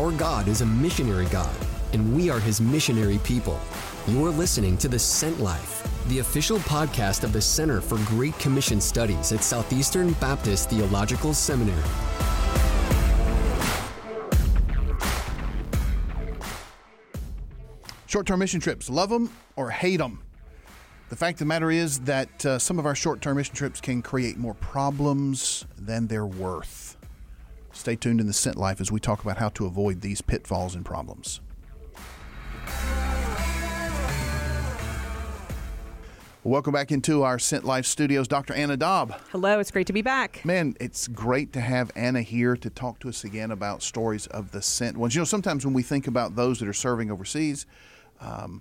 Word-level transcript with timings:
Our 0.00 0.12
God 0.12 0.48
is 0.48 0.62
a 0.62 0.66
missionary 0.66 1.26
God, 1.26 1.54
and 1.92 2.16
we 2.16 2.30
are 2.30 2.40
his 2.40 2.58
missionary 2.58 3.18
people. 3.18 3.60
You're 4.06 4.30
listening 4.30 4.78
to 4.78 4.88
The 4.88 4.98
Sent 4.98 5.40
Life, 5.40 5.86
the 6.08 6.20
official 6.20 6.56
podcast 6.60 7.22
of 7.22 7.34
the 7.34 7.40
Center 7.42 7.82
for 7.82 7.98
Great 8.06 8.32
Commission 8.38 8.80
Studies 8.80 9.30
at 9.30 9.44
Southeastern 9.44 10.14
Baptist 10.14 10.70
Theological 10.70 11.34
Seminary. 11.34 11.82
Short 18.06 18.26
term 18.26 18.38
mission 18.38 18.58
trips, 18.58 18.88
love 18.88 19.10
them 19.10 19.30
or 19.54 19.68
hate 19.68 19.98
them. 19.98 20.22
The 21.10 21.16
fact 21.16 21.34
of 21.34 21.38
the 21.40 21.44
matter 21.44 21.70
is 21.70 22.00
that 22.00 22.46
uh, 22.46 22.58
some 22.58 22.78
of 22.78 22.86
our 22.86 22.94
short 22.94 23.20
term 23.20 23.36
mission 23.36 23.54
trips 23.54 23.82
can 23.82 24.00
create 24.00 24.38
more 24.38 24.54
problems 24.54 25.66
than 25.76 26.06
they're 26.06 26.24
worth. 26.24 26.89
Stay 27.80 27.96
tuned 27.96 28.20
in 28.20 28.26
the 28.26 28.34
Sent 28.34 28.58
Life 28.58 28.78
as 28.82 28.92
we 28.92 29.00
talk 29.00 29.22
about 29.22 29.38
how 29.38 29.48
to 29.48 29.64
avoid 29.64 30.02
these 30.02 30.20
pitfalls 30.20 30.74
and 30.74 30.84
problems. 30.84 31.40
Welcome 36.44 36.74
back 36.74 36.92
into 36.92 37.22
our 37.22 37.38
Sent 37.38 37.64
Life 37.64 37.86
studios, 37.86 38.28
Dr. 38.28 38.52
Anna 38.52 38.76
Daub. 38.76 39.18
Hello, 39.30 39.58
it's 39.58 39.70
great 39.70 39.86
to 39.86 39.94
be 39.94 40.02
back. 40.02 40.44
Man, 40.44 40.76
it's 40.78 41.08
great 41.08 41.54
to 41.54 41.62
have 41.62 41.90
Anna 41.96 42.20
here 42.20 42.54
to 42.54 42.68
talk 42.68 42.98
to 42.98 43.08
us 43.08 43.24
again 43.24 43.50
about 43.50 43.82
stories 43.82 44.26
of 44.26 44.50
the 44.50 44.60
sent 44.60 44.98
ones. 44.98 45.14
You 45.14 45.22
know, 45.22 45.24
sometimes 45.24 45.64
when 45.64 45.72
we 45.72 45.82
think 45.82 46.06
about 46.06 46.36
those 46.36 46.58
that 46.58 46.68
are 46.68 46.74
serving 46.74 47.10
overseas, 47.10 47.64
um, 48.20 48.60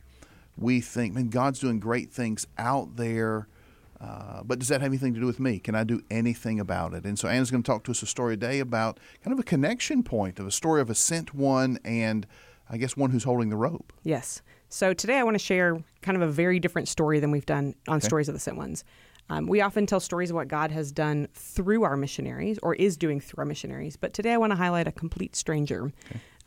we 0.58 0.80
think, 0.80 1.14
man, 1.14 1.28
God's 1.28 1.60
doing 1.60 1.82
great 1.82 2.10
things 2.10 2.48
out 2.58 2.96
there. 2.96 3.50
Uh, 4.02 4.44
but 4.44 4.60
does 4.60 4.70
that 4.70 4.82
have 4.82 4.92
anything 4.92 5.14
to 5.14 5.20
do 5.20 5.26
with 5.26 5.40
me? 5.40 5.60
Can 5.60 5.76
I 5.76 5.84
do 5.84 6.02
anything 6.10 6.60
about 6.60 6.94
it? 6.94 7.04
And 7.04 7.20
so 7.20 7.28
Anna's 7.28 7.52
going 7.52 7.64
to 7.64 7.68
talk 7.68 7.84
to 7.84 7.92
us 7.92 8.02
a 8.02 8.06
story 8.06 8.36
today 8.38 8.60
about 8.60 9.00
kind 9.24 9.34
of 9.34 9.40
a 9.40 9.44
connection 9.44 10.04
point 10.04 10.40
of 10.40 10.48
a 10.48 10.52
story 10.52 10.80
of 10.80 10.90
a 10.90 10.96
sent 10.96 11.34
one 11.34 11.80
and 11.84 12.26
I 12.70 12.78
guess 12.78 12.96
one 12.96 13.12
who's 13.12 13.24
holding 13.26 13.50
the 13.50 13.58
rope. 13.58 13.92
Yes. 14.04 14.42
So 14.70 14.94
today 14.94 15.18
I 15.18 15.24
want 15.24 15.36
to 15.36 15.40
share 15.44 15.84
kind 16.02 16.16
of 16.16 16.22
a 16.22 16.32
very 16.32 16.60
different 16.60 16.88
story 16.88 17.20
than 17.20 17.32
we've 17.32 17.46
done 17.46 17.76
on 17.88 17.98
Okay. 17.98 18.08
Stories 18.08 18.30
of 18.30 18.36
the 18.36 18.40
Sent 18.40 18.56
Ones. 18.56 18.84
Um, 19.32 19.48
we 19.48 19.62
often 19.62 19.86
tell 19.86 20.00
stories 20.00 20.30
of 20.32 20.36
what 20.36 20.48
God 20.48 20.72
has 20.72 20.92
done 20.92 21.28
through 21.34 21.84
our 21.84 21.98
missionaries 21.98 22.58
or 22.64 22.76
is 22.76 22.98
doing 22.98 23.20
through 23.20 23.42
our 23.42 23.46
missionaries. 23.46 23.96
But 23.96 24.14
today 24.14 24.34
I 24.34 24.38
want 24.38 24.52
to 24.52 24.56
highlight 24.56 24.88
a 24.88 24.92
complete 24.92 25.36
stranger, 25.36 25.92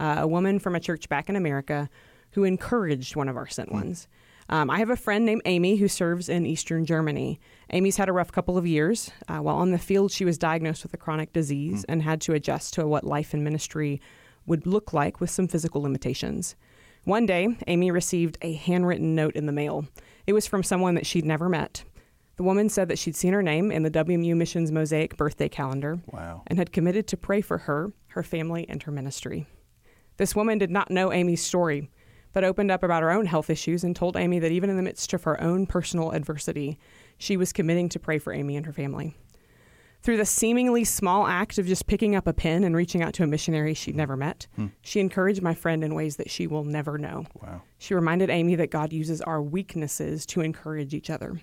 uh, 0.00 0.16
a 0.20 0.26
woman 0.26 0.58
from 0.58 0.74
a 0.74 0.80
church 0.80 1.08
back 1.08 1.28
in 1.28 1.36
America 1.36 1.88
who 2.32 2.44
encouraged 2.44 3.14
one 3.14 3.28
of 3.28 3.36
our 3.36 3.46
sent 3.46 3.70
ones. 3.70 4.08
Um, 4.48 4.70
I 4.70 4.78
have 4.78 4.90
a 4.90 4.96
friend 4.96 5.24
named 5.24 5.42
Amy 5.44 5.76
who 5.76 5.88
serves 5.88 6.28
in 6.28 6.44
Eastern 6.46 6.84
Germany. 6.84 7.40
Amy's 7.70 7.96
had 7.96 8.08
a 8.08 8.12
rough 8.12 8.32
couple 8.32 8.58
of 8.58 8.66
years. 8.66 9.10
Uh, 9.28 9.38
while 9.38 9.56
on 9.56 9.70
the 9.70 9.78
field, 9.78 10.10
she 10.12 10.24
was 10.24 10.36
diagnosed 10.38 10.82
with 10.82 10.92
a 10.94 10.98
chronic 10.98 11.32
disease 11.32 11.84
and 11.88 12.02
had 12.02 12.20
to 12.22 12.34
adjust 12.34 12.74
to 12.74 12.86
what 12.86 13.04
life 13.04 13.32
in 13.34 13.44
ministry 13.44 14.00
would 14.46 14.66
look 14.66 14.92
like 14.92 15.20
with 15.20 15.30
some 15.30 15.48
physical 15.48 15.80
limitations. 15.82 16.56
One 17.04 17.26
day, 17.26 17.56
Amy 17.66 17.90
received 17.90 18.38
a 18.42 18.52
handwritten 18.54 19.14
note 19.14 19.34
in 19.34 19.46
the 19.46 19.52
mail. 19.52 19.86
It 20.26 20.32
was 20.34 20.46
from 20.46 20.62
someone 20.62 20.94
that 20.96 21.06
she'd 21.06 21.24
never 21.24 21.48
met. 21.48 21.84
The 22.36 22.42
woman 22.42 22.68
said 22.68 22.88
that 22.88 22.98
she'd 22.98 23.16
seen 23.16 23.32
her 23.32 23.42
name 23.42 23.70
in 23.70 23.82
the 23.82 23.90
WMU 23.90 24.34
Missions 24.36 24.72
Mosaic 24.72 25.16
birthday 25.16 25.48
calendar 25.48 26.00
Wow. 26.12 26.42
and 26.46 26.58
had 26.58 26.72
committed 26.72 27.06
to 27.08 27.16
pray 27.16 27.40
for 27.40 27.58
her, 27.58 27.92
her 28.08 28.22
family, 28.22 28.66
and 28.68 28.82
her 28.82 28.92
ministry. 28.92 29.46
This 30.16 30.34
woman 30.34 30.58
did 30.58 30.70
not 30.70 30.90
know 30.90 31.12
Amy's 31.12 31.42
story, 31.42 31.90
but 32.32 32.44
opened 32.44 32.70
up 32.70 32.82
about 32.82 33.02
her 33.02 33.10
own 33.10 33.26
health 33.26 33.50
issues 33.50 33.84
and 33.84 33.94
told 33.94 34.16
Amy 34.16 34.38
that 34.38 34.52
even 34.52 34.70
in 34.70 34.76
the 34.76 34.82
midst 34.82 35.12
of 35.12 35.24
her 35.24 35.40
own 35.40 35.66
personal 35.66 36.10
adversity, 36.12 36.78
she 37.18 37.36
was 37.36 37.52
committing 37.52 37.88
to 37.90 37.98
pray 37.98 38.18
for 38.18 38.32
Amy 38.32 38.56
and 38.56 38.66
her 38.66 38.72
family. 38.72 39.16
Through 40.02 40.16
the 40.16 40.26
seemingly 40.26 40.82
small 40.82 41.28
act 41.28 41.58
of 41.58 41.66
just 41.66 41.86
picking 41.86 42.16
up 42.16 42.26
a 42.26 42.32
pen 42.32 42.64
and 42.64 42.74
reaching 42.74 43.02
out 43.02 43.14
to 43.14 43.22
a 43.22 43.26
missionary 43.26 43.72
she'd 43.72 43.94
never 43.94 44.16
met, 44.16 44.48
hmm. 44.56 44.66
she 44.80 44.98
encouraged 44.98 45.42
my 45.42 45.54
friend 45.54 45.84
in 45.84 45.94
ways 45.94 46.16
that 46.16 46.28
she 46.28 46.48
will 46.48 46.64
never 46.64 46.98
know. 46.98 47.24
Wow. 47.40 47.62
She 47.78 47.94
reminded 47.94 48.28
Amy 48.28 48.56
that 48.56 48.72
God 48.72 48.92
uses 48.92 49.20
our 49.20 49.40
weaknesses 49.40 50.26
to 50.26 50.40
encourage 50.40 50.92
each 50.92 51.08
other. 51.08 51.40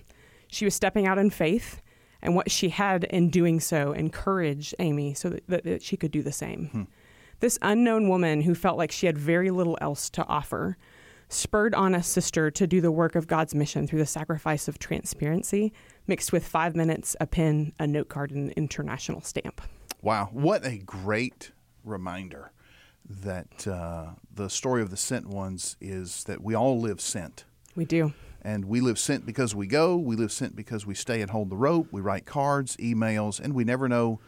She 0.48 0.66
was 0.66 0.74
stepping 0.74 1.06
out 1.06 1.16
in 1.16 1.30
faith, 1.30 1.80
and 2.20 2.34
what 2.34 2.50
she 2.50 2.68
had 2.68 3.04
in 3.04 3.30
doing 3.30 3.60
so 3.60 3.92
encouraged 3.92 4.74
Amy 4.78 5.14
so 5.14 5.30
that, 5.30 5.46
that, 5.48 5.64
that 5.64 5.82
she 5.82 5.96
could 5.96 6.10
do 6.10 6.22
the 6.22 6.32
same. 6.32 6.66
Hmm. 6.66 6.82
This 7.40 7.58
unknown 7.62 8.08
woman 8.08 8.42
who 8.42 8.54
felt 8.54 8.76
like 8.76 8.92
she 8.92 9.06
had 9.06 9.16
very 9.16 9.50
little 9.50 9.78
else 9.80 10.10
to 10.10 10.26
offer 10.26 10.76
spurred 11.30 11.74
on 11.74 11.94
a 11.94 12.02
sister 12.02 12.50
to 12.50 12.66
do 12.66 12.82
the 12.82 12.92
work 12.92 13.14
of 13.14 13.26
God's 13.26 13.54
mission 13.54 13.86
through 13.86 14.00
the 14.00 14.06
sacrifice 14.06 14.68
of 14.68 14.78
transparency, 14.78 15.72
mixed 16.06 16.32
with 16.32 16.46
five 16.46 16.76
minutes, 16.76 17.16
a 17.18 17.26
pen, 17.26 17.72
a 17.78 17.86
note 17.86 18.08
card, 18.08 18.30
and 18.30 18.50
an 18.50 18.54
international 18.56 19.22
stamp. 19.22 19.62
Wow, 20.02 20.28
what 20.32 20.66
a 20.66 20.78
great 20.78 21.52
reminder 21.82 22.52
that 23.08 23.66
uh, 23.66 24.08
the 24.34 24.50
story 24.50 24.82
of 24.82 24.90
the 24.90 24.96
sent 24.96 25.26
ones 25.26 25.76
is 25.80 26.24
that 26.24 26.42
we 26.42 26.54
all 26.54 26.78
live 26.78 27.00
sent. 27.00 27.44
We 27.74 27.84
do. 27.86 28.12
And 28.42 28.66
we 28.66 28.80
live 28.80 28.98
sent 28.98 29.24
because 29.24 29.54
we 29.54 29.66
go, 29.66 29.96
we 29.96 30.16
live 30.16 30.32
sent 30.32 30.56
because 30.56 30.84
we 30.84 30.94
stay 30.94 31.22
and 31.22 31.30
hold 31.30 31.48
the 31.48 31.56
rope, 31.56 31.88
we 31.90 32.00
write 32.00 32.26
cards, 32.26 32.76
emails, 32.76 33.40
and 33.40 33.54
we 33.54 33.64
never 33.64 33.88
know, 33.88 34.20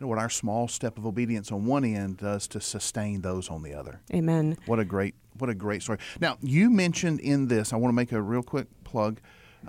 know 0.00 0.06
what 0.06 0.18
our 0.18 0.30
small 0.30 0.68
step 0.68 0.98
of 0.98 1.06
obedience 1.06 1.50
on 1.50 1.66
one 1.66 1.84
end 1.84 2.18
does 2.18 2.46
to 2.48 2.60
sustain 2.60 3.22
those 3.22 3.48
on 3.48 3.62
the 3.62 3.74
other. 3.74 4.00
Amen. 4.12 4.56
What 4.66 4.78
a 4.78 4.84
great 4.84 5.14
what 5.38 5.50
a 5.50 5.54
great 5.54 5.82
story. 5.82 5.98
Now, 6.20 6.38
you 6.40 6.70
mentioned 6.70 7.20
in 7.20 7.48
this, 7.48 7.72
I 7.72 7.76
want 7.76 7.90
to 7.92 7.96
make 7.96 8.12
a 8.12 8.22
real 8.22 8.42
quick 8.42 8.68
plug, 8.84 9.20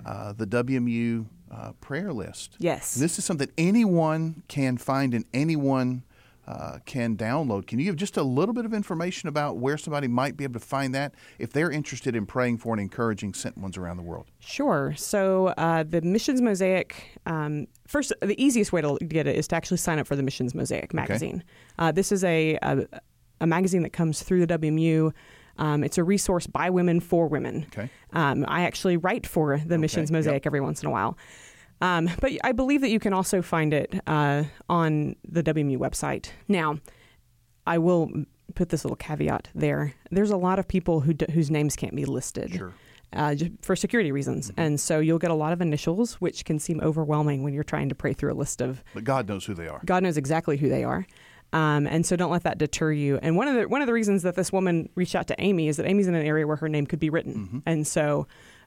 uh, 0.04 0.32
the 0.32 0.46
WMU 0.46 1.26
uh, 1.50 1.72
prayer 1.80 2.12
list. 2.12 2.56
Yes. 2.58 2.94
This 2.94 3.18
is 3.18 3.24
something 3.24 3.50
anyone 3.58 4.42
can 4.48 4.78
find 4.78 5.12
and 5.12 5.24
anyone 5.34 6.04
uh, 6.48 6.78
can 6.86 7.14
download. 7.14 7.66
Can 7.66 7.78
you 7.78 7.84
give 7.84 7.96
just 7.96 8.16
a 8.16 8.22
little 8.22 8.54
bit 8.54 8.64
of 8.64 8.72
information 8.72 9.28
about 9.28 9.58
where 9.58 9.76
somebody 9.76 10.08
might 10.08 10.34
be 10.34 10.44
able 10.44 10.54
to 10.54 10.66
find 10.66 10.94
that 10.94 11.14
if 11.38 11.52
they're 11.52 11.70
interested 11.70 12.16
in 12.16 12.24
praying 12.24 12.56
for 12.56 12.72
and 12.72 12.80
encouraging 12.80 13.34
sent 13.34 13.58
ones 13.58 13.76
around 13.76 13.98
the 13.98 14.02
world? 14.02 14.30
Sure. 14.38 14.94
So 14.96 15.48
uh, 15.58 15.84
the 15.86 16.00
Missions 16.00 16.40
Mosaic, 16.40 17.20
um, 17.26 17.66
first, 17.86 18.14
the 18.22 18.42
easiest 18.42 18.72
way 18.72 18.80
to 18.80 18.96
get 19.06 19.26
it 19.26 19.36
is 19.36 19.46
to 19.48 19.56
actually 19.56 19.76
sign 19.76 19.98
up 19.98 20.06
for 20.06 20.16
the 20.16 20.22
Missions 20.22 20.54
Mosaic 20.54 20.94
magazine. 20.94 21.44
Uh, 21.78 21.92
this 21.92 22.10
is 22.10 22.24
a, 22.24 22.58
a, 22.62 22.86
a 23.42 23.46
magazine 23.46 23.82
that 23.82 23.92
comes 23.92 24.22
through 24.22 24.46
the 24.46 24.58
WMU. 24.58 25.12
Um, 25.58 25.84
it's 25.84 25.98
a 25.98 26.04
resource 26.04 26.46
by 26.46 26.70
women 26.70 27.00
for 27.00 27.28
women. 27.28 27.66
Okay. 27.72 27.90
Um, 28.14 28.46
I 28.48 28.62
actually 28.62 28.96
write 28.96 29.26
for 29.26 29.60
the 29.66 29.76
Missions 29.76 30.08
yep. 30.08 30.14
Mosaic 30.14 30.46
every 30.46 30.62
once 30.62 30.82
in 30.82 30.88
a 30.88 30.90
while. 30.90 31.18
Um, 31.80 32.10
but 32.20 32.32
I 32.44 32.52
believe 32.52 32.80
that 32.80 32.90
you 32.90 32.98
can 33.00 33.12
also 33.12 33.40
find 33.42 33.72
it 33.72 33.94
uh, 34.06 34.44
on 34.68 35.14
the 35.28 35.42
WMU 35.42 35.78
website. 35.78 36.30
Now, 36.48 36.78
I 37.66 37.78
will 37.78 38.10
put 38.54 38.70
this 38.70 38.84
little 38.84 38.96
caveat 38.96 39.48
there. 39.54 39.94
There's 40.10 40.30
a 40.30 40.36
lot 40.36 40.58
of 40.58 40.66
people 40.66 41.00
who 41.00 41.12
d- 41.14 41.26
whose 41.32 41.50
names 41.50 41.76
can't 41.76 41.94
be 41.94 42.04
listed 42.06 42.54
Sure. 42.54 42.72
uh, 43.12 43.34
just 43.34 43.52
for 43.62 43.76
security 43.76 44.10
reasons, 44.10 44.50
and 44.56 44.80
so 44.80 44.98
you'll 45.00 45.18
get 45.18 45.30
a 45.30 45.34
lot 45.34 45.52
of 45.52 45.60
initials, 45.60 46.14
which 46.14 46.44
can 46.44 46.58
seem 46.58 46.80
overwhelming 46.80 47.42
when 47.42 47.52
you're 47.54 47.62
trying 47.62 47.88
to 47.90 47.94
pray 47.94 48.12
through 48.14 48.32
a 48.32 48.34
list 48.34 48.60
of. 48.60 48.82
But 48.94 49.04
God 49.04 49.28
knows 49.28 49.44
who 49.44 49.54
they 49.54 49.68
are. 49.68 49.80
God 49.84 50.02
knows 50.02 50.16
exactly 50.16 50.56
who 50.56 50.68
they 50.68 50.82
are. 50.82 51.06
Um, 51.52 51.86
and 51.86 52.04
so 52.04 52.14
don't 52.16 52.30
let 52.30 52.42
that 52.42 52.58
deter 52.58 52.92
you. 52.92 53.18
And 53.22 53.36
one 53.36 53.48
of 53.48 53.54
the 53.54 53.68
one 53.68 53.80
of 53.80 53.86
the 53.86 53.92
reasons 53.94 54.22
that 54.24 54.34
this 54.34 54.50
woman 54.52 54.88
reached 54.96 55.14
out 55.14 55.28
to 55.28 55.36
Amy 55.40 55.68
is 55.68 55.76
that 55.76 55.86
Amy's 55.86 56.06
in 56.08 56.14
an 56.14 56.26
area 56.26 56.46
where 56.46 56.56
her 56.56 56.68
name 56.68 56.86
could 56.86 56.98
be 56.98 57.08
written, 57.10 57.62
and 57.66 57.86
so 57.86 58.26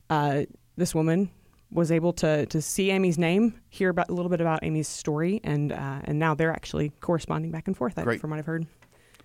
uh, 0.10 0.44
this 0.78 0.96
woman 0.96 1.30
was 1.72 1.92
able 1.92 2.14
to 2.14 2.46
to 2.48 2.62
see 2.62 2.92
Amy's 2.92 3.18
name, 3.18 3.60
hear 3.70 3.90
about 3.90 4.10
a 4.10 4.14
little 4.14 4.30
bit 4.30 4.42
about 4.42 4.60
Amy's 4.64 4.88
story, 4.88 5.40
and 5.44 5.72
uh, 5.72 6.02
and 6.04 6.20
now 6.20 6.34
they're 6.36 6.52
actually 6.52 6.90
corresponding 7.02 7.52
back 7.52 7.68
and 7.68 7.76
forth. 7.78 7.98
I- 7.98 8.04
Great. 8.04 8.22
From 8.22 8.30
what 8.32 8.40
I've 8.40 8.46
heard. 8.46 8.68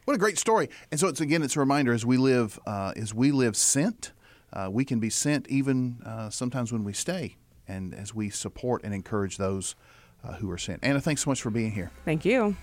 What 0.04 0.14
a 0.14 0.18
great 0.18 0.38
story! 0.38 0.68
And 0.92 1.00
so 1.00 1.08
it's 1.08 1.20
again, 1.20 1.42
it's 1.42 1.56
a 1.56 1.60
reminder 1.60 1.92
as 1.92 2.06
we 2.06 2.16
live, 2.16 2.60
uh, 2.64 2.92
as 2.96 3.12
we 3.12 3.32
live 3.32 3.56
sent, 3.56 4.12
uh, 4.52 4.68
we 4.70 4.84
can 4.84 5.00
be 5.00 5.10
sent 5.10 5.48
even 5.48 5.98
uh, 6.06 6.30
sometimes 6.30 6.72
when 6.72 6.84
we 6.84 6.92
stay, 6.92 7.36
and 7.66 7.92
as 7.92 8.14
we 8.14 8.30
support 8.30 8.84
and 8.84 8.94
encourage 8.94 9.36
those 9.36 9.74
uh, 10.22 10.34
who 10.34 10.48
are 10.48 10.58
sent. 10.58 10.78
Anna, 10.84 11.00
thanks 11.00 11.24
so 11.24 11.30
much 11.30 11.42
for 11.42 11.50
being 11.50 11.72
here. 11.72 11.90
Thank 12.04 12.24
you. 12.24 12.54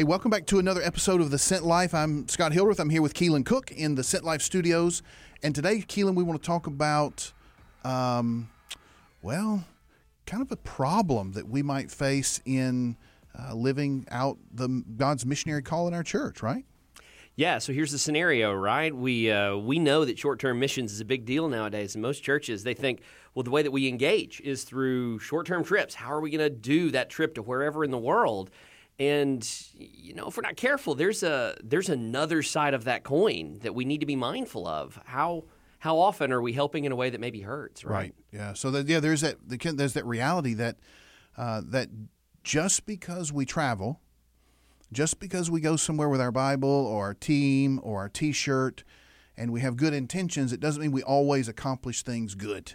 Hey, 0.00 0.04
welcome 0.04 0.30
back 0.30 0.46
to 0.46 0.58
another 0.58 0.80
episode 0.80 1.20
of 1.20 1.30
the 1.30 1.36
Sent 1.36 1.62
Life. 1.62 1.92
I'm 1.92 2.26
Scott 2.26 2.54
Hildreth. 2.54 2.80
I'm 2.80 2.88
here 2.88 3.02
with 3.02 3.12
Keelan 3.12 3.44
Cook 3.44 3.70
in 3.70 3.96
the 3.96 4.02
Sent 4.02 4.24
Life 4.24 4.40
studios, 4.40 5.02
and 5.42 5.54
today, 5.54 5.84
Keelan, 5.86 6.14
we 6.14 6.22
want 6.22 6.40
to 6.40 6.46
talk 6.46 6.66
about, 6.66 7.34
um, 7.84 8.48
well, 9.20 9.62
kind 10.24 10.40
of 10.40 10.50
a 10.50 10.56
problem 10.56 11.32
that 11.32 11.50
we 11.50 11.62
might 11.62 11.90
face 11.90 12.40
in 12.46 12.96
uh, 13.38 13.54
living 13.54 14.06
out 14.10 14.38
the 14.50 14.82
God's 14.96 15.26
missionary 15.26 15.60
call 15.60 15.86
in 15.86 15.92
our 15.92 16.02
church, 16.02 16.42
right? 16.42 16.64
Yeah, 17.36 17.58
so 17.58 17.74
here's 17.74 17.92
the 17.92 17.98
scenario, 17.98 18.54
right? 18.54 18.96
We 18.96 19.30
uh, 19.30 19.58
we 19.58 19.78
know 19.78 20.06
that 20.06 20.18
short-term 20.18 20.58
missions 20.58 20.94
is 20.94 21.00
a 21.00 21.04
big 21.04 21.26
deal 21.26 21.46
nowadays, 21.46 21.94
and 21.94 22.00
most 22.00 22.22
churches 22.22 22.64
they 22.64 22.72
think, 22.72 23.02
well, 23.34 23.42
the 23.42 23.50
way 23.50 23.60
that 23.60 23.70
we 23.70 23.86
engage 23.86 24.40
is 24.40 24.64
through 24.64 25.18
short-term 25.18 25.62
trips. 25.62 25.94
How 25.94 26.10
are 26.10 26.22
we 26.22 26.30
going 26.30 26.38
to 26.38 26.48
do 26.48 26.90
that 26.92 27.10
trip 27.10 27.34
to 27.34 27.42
wherever 27.42 27.84
in 27.84 27.90
the 27.90 27.98
world? 27.98 28.50
And 29.00 29.48
you 29.72 30.12
know, 30.12 30.28
if 30.28 30.36
we're 30.36 30.42
not 30.42 30.56
careful, 30.56 30.94
there's 30.94 31.22
a 31.22 31.56
there's 31.64 31.88
another 31.88 32.42
side 32.42 32.74
of 32.74 32.84
that 32.84 33.02
coin 33.02 33.58
that 33.62 33.74
we 33.74 33.86
need 33.86 34.00
to 34.00 34.06
be 34.06 34.14
mindful 34.14 34.68
of. 34.68 35.00
How 35.06 35.44
how 35.78 35.98
often 35.98 36.30
are 36.30 36.42
we 36.42 36.52
helping 36.52 36.84
in 36.84 36.92
a 36.92 36.96
way 36.96 37.08
that 37.08 37.18
maybe 37.18 37.40
hurts? 37.40 37.82
Right. 37.82 37.94
Right. 37.94 38.14
Yeah. 38.30 38.52
So 38.52 38.68
yeah, 38.68 39.00
there's 39.00 39.22
that 39.22 39.36
there's 39.48 39.94
that 39.94 40.04
reality 40.04 40.52
that 40.54 40.76
uh, 41.38 41.62
that 41.64 41.88
just 42.44 42.84
because 42.84 43.32
we 43.32 43.46
travel, 43.46 44.00
just 44.92 45.18
because 45.18 45.50
we 45.50 45.62
go 45.62 45.76
somewhere 45.76 46.10
with 46.10 46.20
our 46.20 46.30
Bible 46.30 46.68
or 46.68 47.06
our 47.06 47.14
team 47.14 47.80
or 47.82 48.00
our 48.00 48.10
T-shirt, 48.10 48.84
and 49.34 49.50
we 49.50 49.62
have 49.62 49.78
good 49.78 49.94
intentions, 49.94 50.52
it 50.52 50.60
doesn't 50.60 50.82
mean 50.82 50.92
we 50.92 51.02
always 51.02 51.48
accomplish 51.48 52.02
things 52.02 52.34
good. 52.34 52.74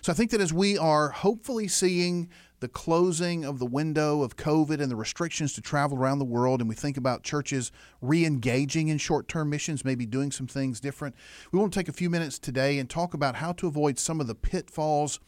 So 0.00 0.12
I 0.12 0.14
think 0.14 0.30
that 0.30 0.40
as 0.40 0.52
we 0.52 0.78
are 0.78 1.10
hopefully 1.10 1.68
seeing 1.68 2.28
the 2.60 2.68
closing 2.68 3.44
of 3.44 3.58
the 3.58 3.66
window 3.66 4.22
of 4.22 4.36
COVID 4.36 4.80
and 4.80 4.90
the 4.90 4.96
restrictions 4.96 5.52
to 5.54 5.60
travel 5.60 5.96
around 5.96 6.18
the 6.18 6.24
world, 6.24 6.60
and 6.60 6.68
we 6.68 6.74
think 6.74 6.96
about 6.96 7.22
churches 7.22 7.70
re 8.00 8.24
engaging 8.24 8.88
in 8.88 8.98
short 8.98 9.28
term 9.28 9.50
missions, 9.50 9.84
maybe 9.84 10.06
doing 10.06 10.32
some 10.32 10.46
things 10.46 10.80
different, 10.80 11.14
we 11.52 11.58
want 11.58 11.72
to 11.72 11.78
take 11.78 11.88
a 11.88 11.92
few 11.92 12.10
minutes 12.10 12.38
today 12.38 12.78
and 12.78 12.90
talk 12.90 13.14
about 13.14 13.36
how 13.36 13.52
to 13.52 13.66
avoid 13.66 13.98
some 13.98 14.20
of 14.20 14.26
the 14.26 14.34
pitfalls 14.34 15.20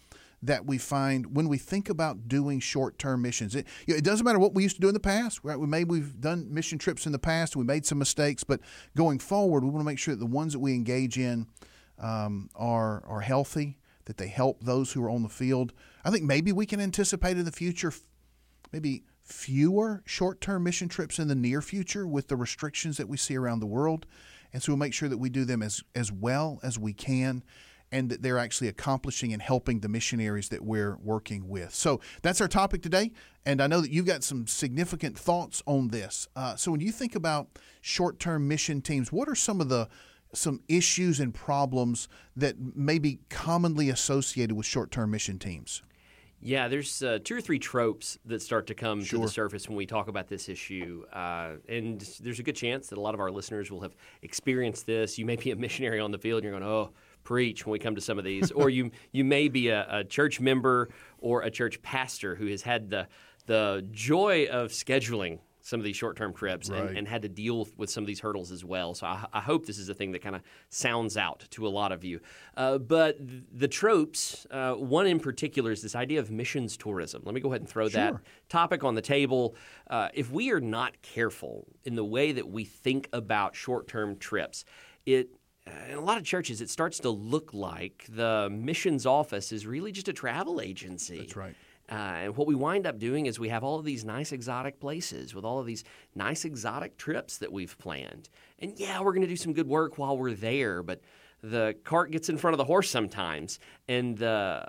that 0.43 0.65
we 0.65 0.79
find 0.79 1.37
when 1.37 1.49
we 1.49 1.59
think 1.59 1.91
about 1.91 2.27
doing 2.27 2.61
short-term 2.61 3.21
missions. 3.21 3.55
It, 3.55 3.67
you 3.87 3.95
know, 3.95 3.99
it, 3.99 4.05
doesn't 4.05 4.25
matter 4.25 4.39
what 4.39 4.55
we 4.55 4.63
used 4.63 4.77
to 4.77 4.81
do 4.81 4.89
in 4.89 4.95
the 4.95 5.01
past. 5.01 5.41
Right? 5.43 5.59
We 5.59 5.67
maybe 5.67 5.91
we've 5.91 6.19
done 6.21 6.53
mission 6.53 6.79
trips 6.79 7.07
in 7.07 7.13
the 7.13 7.19
past 7.19 7.55
and 7.55 7.61
we 7.61 7.67
made 7.67 7.85
some 7.85 7.99
mistakes, 7.99 8.43
but 8.43 8.61
going 8.97 9.19
forward, 9.19 9.63
we 9.63 9.71
want 9.71 9.81
to 9.81 9.87
make 9.87 9.99
sure 9.99 10.15
that 10.15 10.21
the 10.21 10.27
ones 10.27 10.53
that 10.53 10.61
we 10.61 10.75
engage 10.75 11.19
in 11.19 11.47
um, 11.99 12.49
are 12.57 13.05
are 13.07 13.21
healthy, 13.21 13.77
that 14.11 14.17
they 14.17 14.27
help 14.27 14.65
those 14.65 14.91
who 14.91 15.05
are 15.05 15.09
on 15.09 15.23
the 15.23 15.29
field. 15.29 15.73
I 16.05 16.11
think 16.11 16.25
maybe 16.25 16.51
we 16.51 16.67
can 16.67 16.81
anticipate 16.81 17.39
in 17.39 17.45
the 17.45 17.53
future, 17.53 17.93
maybe 18.73 19.05
fewer 19.23 20.03
short-term 20.05 20.65
mission 20.65 20.89
trips 20.89 21.21
in 21.21 21.29
the 21.29 21.37
near 21.37 21.63
future 21.63 22.09
with 22.09 22.27
the 22.27 22.35
restrictions 22.35 22.97
that 22.97 23.09
we 23.09 23.17
see 23.17 23.37
around 23.37 23.61
the 23.61 23.67
world, 23.67 24.07
and 24.53 24.61
so 24.61 24.73
we'll 24.73 24.79
make 24.79 24.93
sure 24.93 25.09
that 25.09 25.19
we 25.19 25.31
do 25.31 25.45
them 25.45 25.63
as 25.63 25.85
as 25.95 26.11
well 26.11 26.59
as 26.65 26.77
we 26.77 26.93
can 26.93 27.45
and 27.93 28.11
that 28.11 28.21
they're 28.21 28.39
actually 28.39 28.67
accomplishing 28.67 29.33
and 29.33 29.43
helping 29.43 29.79
the 29.79 29.89
missionaries 29.89 30.49
that 30.49 30.65
we're 30.65 30.97
working 30.97 31.49
with. 31.49 31.73
So 31.73 32.01
that's 32.23 32.41
our 32.41 32.49
topic 32.49 32.83
today, 32.83 33.13
and 33.47 33.63
I 33.63 33.69
know 33.69 33.81
that 33.81 33.93
you've 33.93 34.07
got 34.07 34.25
some 34.25 34.49
significant 34.49 35.17
thoughts 35.17 35.63
on 35.67 35.89
this. 35.89 36.27
Uh, 36.35 36.57
so 36.57 36.73
when 36.73 36.81
you 36.81 36.91
think 36.91 37.15
about 37.15 37.61
short-term 37.81 38.49
mission 38.49 38.83
teams, 38.83 39.13
what 39.13 39.29
are 39.29 39.37
some 39.37 39.61
of 39.61 39.69
the 39.69 39.89
some 40.33 40.61
issues 40.69 41.21
and 41.21 41.35
problems 41.35 42.09
that 42.37 42.57
may 42.59 42.99
be 42.99 43.21
commonly 43.29 43.89
associated 43.91 44.57
with 44.57 44.67
short-term 44.67 45.11
mission 45.11 45.39
teams? 45.39 45.83
Yeah, 46.43 46.69
there's 46.69 47.03
uh, 47.03 47.19
two 47.23 47.37
or 47.37 47.41
three 47.43 47.59
tropes 47.59 48.19
that 48.25 48.41
start 48.41 48.67
to 48.69 48.75
come 48.75 49.05
sure. 49.05 49.19
to 49.19 49.27
the 49.27 49.31
surface 49.31 49.69
when 49.69 49.77
we 49.77 49.85
talk 49.85 50.09
about 50.09 50.27
this 50.27 50.49
issue. 50.49 51.05
Uh, 51.13 51.57
and 51.69 52.01
there's 52.23 52.39
a 52.39 52.43
good 52.43 52.57
chance 52.57 52.87
that 52.89 52.97
a 52.97 53.01
lot 53.01 53.13
of 53.13 53.21
our 53.21 53.31
listeners 53.31 53.71
will 53.71 53.83
have 53.83 53.95
experienced 54.23 54.87
this. 54.87 55.19
You 55.19 55.27
may 55.27 55.37
be 55.37 55.51
a 55.51 55.57
missionary 55.57 56.01
on 56.01 56.13
the 56.13 56.19
field 56.19 56.39
and 56.39 56.45
you're 56.45 56.59
going, 56.59 56.71
oh, 56.71 56.93
preach 57.25 57.67
when 57.67 57.73
we 57.73 57.79
come 57.79 57.95
to 57.95 58.01
some 58.01 58.19
of 58.19 58.25
these, 58.25 58.51
or 58.53 58.71
you 58.71 58.91
you 59.13 59.25
may 59.25 59.49
be 59.49 59.69
a, 59.69 59.87
a, 59.91 60.05
church 60.05 60.41
member 60.41 60.89
or 61.19 61.43
a 61.43 61.51
church 61.51 61.81
pastor 61.83 62.35
who 62.35 62.47
has 62.47 62.63
had 62.63 62.89
the 62.89 63.07
the 63.47 63.87
joy 63.91 64.47
of 64.51 64.71
scheduling 64.71 65.41
some 65.63 65.81
of 65.81 65.85
these 65.85 65.97
short 65.97 66.17
term 66.17 66.33
trips 66.33 66.71
right. 66.71 66.81
and, 66.81 66.99
and, 66.99 67.09
had 67.09 67.23
to 67.23 67.29
deal 67.29 67.69
with 67.77 67.91
some 67.91 68.03
of 68.03 68.07
these 68.07 68.21
hurdles 68.21 68.51
as 68.51 68.65
well. 68.65 68.95
So 68.95 69.07
I, 69.07 69.27
I 69.33 69.41
hope 69.41 69.67
this 69.67 69.79
is 69.79 69.89
a 69.89 69.95
thing 69.95 70.13
that 70.13 70.23
kind 70.23 70.37
of 70.37 70.43
sounds 70.69 71.17
out 71.17 71.47
to 71.51 71.67
a 71.67 71.69
lot 71.69 71.93
of 71.93 72.05
you. 72.05 72.21
Uh, 72.57 72.79
but 72.79 73.19
the 73.53 73.69
tropes, 73.69 74.47
uh, 74.51 74.75
one 74.75 75.07
in 75.07 75.21
particular 75.21 75.73
is 75.73 75.83
this 75.83 75.95
idea 75.95 76.21
of 76.21 76.31
missions 76.31 76.77
tourism. 76.77 77.23
Let 77.25 77.35
me 77.35 77.41
go 77.41 77.49
ahead 77.49 77.61
and 77.61 77.69
throw 77.69 77.89
sure. 77.89 78.01
that 78.01 78.15
topic 78.49 78.85
on 78.85 78.95
the 78.95 79.03
table. 79.03 79.55
Uh, 79.89 80.09
if 80.15 80.31
we 80.31 80.51
are 80.51 80.61
not 80.61 81.01
careful 81.03 81.67
in 81.85 81.95
the 81.95 82.05
way 82.05 82.33
that 82.33 82.49
we 82.49 82.65
think 82.65 83.09
about 83.13 83.55
short 83.55 83.89
term 83.89 84.17
trips, 84.17 84.65
it 85.07 85.31
in 85.89 85.97
a 85.97 86.01
lot 86.01 86.19
of 86.19 86.25
churches, 86.25 86.61
it 86.61 86.71
starts 86.71 86.99
to 87.01 87.11
look 87.11 87.53
like 87.53 88.07
the 88.09 88.49
missions 88.51 89.07
office 89.07 89.53
is 89.53 89.67
really 89.67 89.93
just 89.93 90.09
a 90.09 90.13
travel 90.13 90.61
agency. 90.61 91.19
That's 91.19 91.37
right. 91.37 91.55
Uh, 91.91 91.95
and 91.95 92.37
what 92.37 92.47
we 92.47 92.55
wind 92.55 92.87
up 92.87 92.99
doing 92.99 93.27
is 93.27 93.39
we 93.39 93.49
have 93.49 93.65
all 93.65 93.79
of 93.79 93.85
these 93.85 94.05
nice 94.05 94.31
exotic 94.31 94.79
places 94.79 95.35
with 95.35 95.45
all 95.45 95.59
of 95.59 95.67
these 95.67 95.83
nice 96.15 96.45
exotic 96.45 96.97
trips 96.97 97.39
that 97.39 97.53
we've 97.53 97.77
planned. 97.79 98.29
And 98.61 98.79
yeah, 98.79 99.01
we're 99.01 99.13
going 99.13 99.23
to 99.23 99.29
do 99.29 99.37
some 99.37 99.53
good 99.53 99.67
work 99.67 99.99
while 99.99 100.17
we're 100.17 100.35
there, 100.35 100.83
but 100.83 101.01
the 101.43 101.75
cart 101.85 102.13
gets 102.13 102.29
in 102.29 102.39
front 102.39 102.55
of 102.55 102.59
the 102.59 102.65
horse 102.65 102.89
sometimes. 102.89 103.59
And 103.89 104.17
the 104.17 104.69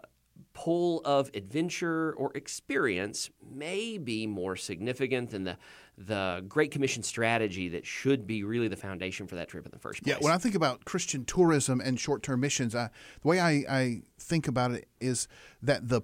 pull 0.54 1.02
of 1.06 1.30
adventure 1.34 2.14
or 2.14 2.32
experience 2.36 3.30
may 3.54 3.98
be 3.98 4.28
more 4.28 4.56
significant 4.56 5.30
than 5.30 5.44
the 5.44 5.58
the 5.98 6.44
Great 6.48 6.72
Commission 6.72 7.04
strategy 7.04 7.70
that 7.70 7.86
should 7.86 8.26
be 8.26 8.44
really 8.44 8.68
the 8.68 8.76
foundation 8.76 9.28
for 9.28 9.36
that 9.36 9.50
trip 9.50 9.66
in 9.66 9.72
the 9.72 9.78
first 9.78 10.02
place. 10.02 10.16
Yeah, 10.16 10.24
when 10.24 10.34
I 10.34 10.38
think 10.40 10.56
about 10.56 10.84
Christian 10.84 11.26
tourism 11.26 11.80
and 11.80 12.00
short 12.00 12.24
term 12.24 12.40
missions, 12.40 12.74
I, 12.74 12.90
the 13.22 13.28
way 13.28 13.40
I, 13.40 13.64
I 13.70 14.02
think 14.18 14.48
about 14.48 14.72
it 14.72 14.88
is 15.00 15.28
that 15.62 15.88
the 15.88 16.02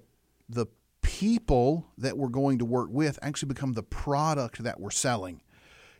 the 0.49 0.67
people 1.07 1.88
that 1.98 2.18
we're 2.18 2.27
going 2.27 2.57
to 2.57 2.65
work 2.65 2.89
with 2.92 3.18
actually 3.21 3.48
become 3.48 3.71
the 3.71 3.81
product 3.81 4.62
that 4.62 4.77
we're 4.77 4.92
selling. 4.92 5.39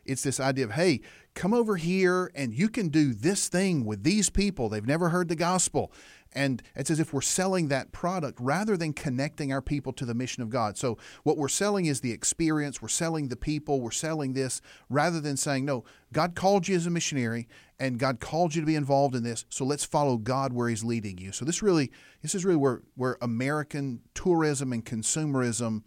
It's 0.04 0.22
this 0.22 0.38
idea 0.38 0.66
of, 0.66 0.72
hey, 0.72 1.00
come 1.34 1.54
over 1.54 1.76
here 1.76 2.30
and 2.34 2.52
you 2.52 2.68
can 2.68 2.88
do 2.90 3.14
this 3.14 3.48
thing 3.48 3.86
with 3.86 4.04
these 4.04 4.28
people. 4.28 4.68
They've 4.68 4.86
never 4.86 5.08
heard 5.08 5.28
the 5.28 5.34
gospel. 5.34 5.90
And 6.32 6.62
it's 6.76 6.90
as 6.90 7.00
if 7.00 7.12
we're 7.12 7.20
selling 7.20 7.68
that 7.68 7.92
product 7.92 8.38
rather 8.40 8.76
than 8.76 8.92
connecting 8.92 9.52
our 9.52 9.62
people 9.62 9.92
to 9.94 10.04
the 10.04 10.14
mission 10.14 10.42
of 10.42 10.50
God. 10.50 10.76
So, 10.76 10.98
what 11.22 11.36
we're 11.36 11.48
selling 11.48 11.86
is 11.86 12.00
the 12.00 12.12
experience, 12.12 12.82
we're 12.82 12.88
selling 12.88 13.28
the 13.28 13.36
people, 13.36 13.80
we're 13.80 13.90
selling 13.90 14.34
this, 14.34 14.60
rather 14.88 15.20
than 15.20 15.36
saying, 15.36 15.64
no, 15.64 15.84
God 16.12 16.34
called 16.34 16.68
you 16.68 16.76
as 16.76 16.86
a 16.86 16.90
missionary 16.90 17.48
and 17.78 17.98
God 17.98 18.20
called 18.20 18.54
you 18.54 18.60
to 18.60 18.66
be 18.66 18.74
involved 18.74 19.14
in 19.14 19.22
this. 19.22 19.44
So, 19.48 19.64
let's 19.64 19.84
follow 19.84 20.16
God 20.16 20.52
where 20.52 20.68
He's 20.68 20.84
leading 20.84 21.18
you. 21.18 21.32
So, 21.32 21.44
this 21.44 21.62
really, 21.62 21.90
this 22.22 22.34
is 22.34 22.44
really 22.44 22.56
where, 22.56 22.82
where 22.94 23.16
American 23.22 24.00
tourism 24.14 24.72
and 24.72 24.84
consumerism 24.84 25.82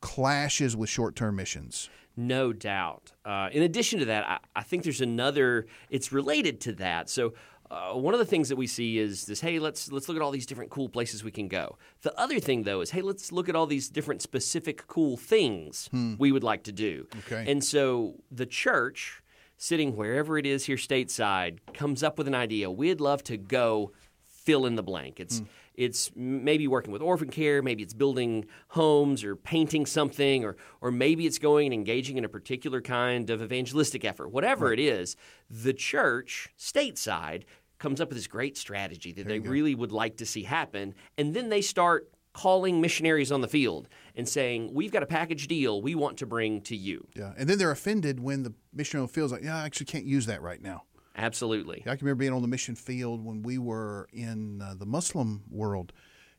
clashes 0.00 0.76
with 0.76 0.90
short 0.90 1.16
term 1.16 1.36
missions. 1.36 1.88
No 2.16 2.52
doubt. 2.52 3.12
Uh, 3.24 3.48
in 3.52 3.62
addition 3.62 3.98
to 4.00 4.04
that, 4.06 4.28
I, 4.28 4.38
I, 4.54 4.62
think 4.62 4.82
there's 4.82 5.00
another, 5.00 5.66
it's 5.88 6.12
related 6.12 6.60
to 6.62 6.72
that. 6.74 7.08
So, 7.08 7.32
uh, 7.72 7.94
one 7.94 8.12
of 8.12 8.20
the 8.20 8.26
things 8.26 8.50
that 8.50 8.56
we 8.56 8.66
see 8.66 8.98
is 8.98 9.24
this 9.24 9.40
hey 9.40 9.58
let's 9.58 9.90
let's 9.90 10.06
look 10.06 10.16
at 10.16 10.22
all 10.22 10.30
these 10.30 10.44
different 10.44 10.70
cool 10.70 10.90
places 10.90 11.24
we 11.24 11.30
can 11.30 11.48
go 11.48 11.78
the 12.02 12.20
other 12.20 12.38
thing 12.38 12.64
though 12.64 12.82
is 12.82 12.90
hey 12.90 13.00
let's 13.00 13.32
look 13.32 13.48
at 13.48 13.56
all 13.56 13.66
these 13.66 13.88
different 13.88 14.20
specific 14.20 14.86
cool 14.86 15.16
things 15.16 15.88
hmm. 15.90 16.14
we 16.18 16.30
would 16.30 16.44
like 16.44 16.62
to 16.62 16.72
do 16.72 17.06
okay. 17.20 17.50
and 17.50 17.64
so 17.64 18.14
the 18.30 18.44
church 18.44 19.22
sitting 19.56 19.96
wherever 19.96 20.36
it 20.36 20.44
is 20.44 20.66
here 20.66 20.76
stateside 20.76 21.58
comes 21.72 22.02
up 22.02 22.18
with 22.18 22.28
an 22.28 22.34
idea 22.34 22.70
we'd 22.70 23.00
love 23.00 23.24
to 23.24 23.38
go 23.38 23.90
fill 24.20 24.66
in 24.66 24.74
the 24.74 24.82
blank 24.82 25.18
it's 25.18 25.38
hmm. 25.38 25.44
it's 25.74 26.10
maybe 26.14 26.68
working 26.68 26.92
with 26.92 27.00
orphan 27.00 27.30
care 27.30 27.62
maybe 27.62 27.82
it's 27.82 27.94
building 27.94 28.44
homes 28.68 29.24
or 29.24 29.34
painting 29.34 29.86
something 29.86 30.44
or 30.44 30.58
or 30.82 30.90
maybe 30.90 31.26
it's 31.26 31.38
going 31.38 31.68
and 31.68 31.74
engaging 31.74 32.18
in 32.18 32.24
a 32.24 32.28
particular 32.28 32.82
kind 32.82 33.30
of 33.30 33.40
evangelistic 33.40 34.04
effort 34.04 34.28
whatever 34.28 34.66
right. 34.66 34.78
it 34.78 34.82
is 34.82 35.16
the 35.48 35.72
church 35.72 36.50
stateside 36.58 37.44
comes 37.82 38.00
up 38.00 38.08
with 38.08 38.16
this 38.16 38.28
great 38.28 38.56
strategy 38.56 39.12
that 39.12 39.26
they 39.26 39.40
really 39.40 39.74
would 39.74 39.92
like 39.92 40.16
to 40.18 40.24
see 40.24 40.44
happen, 40.44 40.94
and 41.18 41.34
then 41.34 41.48
they 41.48 41.60
start 41.60 42.08
calling 42.32 42.80
missionaries 42.80 43.30
on 43.30 43.42
the 43.42 43.48
field 43.48 43.88
and 44.14 44.26
saying, 44.26 44.72
"We've 44.72 44.92
got 44.92 45.02
a 45.02 45.06
package 45.06 45.48
deal 45.48 45.82
we 45.82 45.94
want 45.94 46.16
to 46.18 46.26
bring 46.26 46.62
to 46.62 46.76
you." 46.76 47.08
Yeah, 47.14 47.34
and 47.36 47.50
then 47.50 47.58
they're 47.58 47.72
offended 47.72 48.20
when 48.20 48.44
the 48.44 48.54
missionary 48.72 49.08
feels 49.08 49.32
like, 49.32 49.42
"Yeah, 49.42 49.58
I 49.58 49.64
actually 49.64 49.86
can't 49.86 50.06
use 50.06 50.26
that 50.26 50.40
right 50.40 50.62
now." 50.62 50.84
Absolutely. 51.16 51.82
Yeah, 51.84 51.92
I 51.92 51.96
can 51.96 52.06
remember 52.06 52.20
being 52.20 52.32
on 52.32 52.40
the 52.40 52.48
mission 52.48 52.74
field 52.76 53.22
when 53.22 53.42
we 53.42 53.58
were 53.58 54.08
in 54.12 54.62
uh, 54.62 54.74
the 54.78 54.86
Muslim 54.86 55.42
world, 55.50 55.92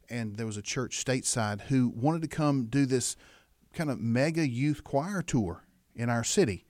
and 0.09 0.37
there 0.37 0.47
was 0.47 0.57
a 0.57 0.63
church 0.63 1.03
stateside 1.03 1.63
who 1.63 1.89
wanted 1.89 2.21
to 2.21 2.27
come 2.29 2.65
do 2.65 2.85
this 2.85 3.15
kind 3.73 3.91
of 3.91 3.99
mega 3.99 4.47
youth 4.47 4.83
choir 4.83 5.21
tour 5.21 5.65
in 5.93 6.09
our 6.09 6.23
city 6.23 6.65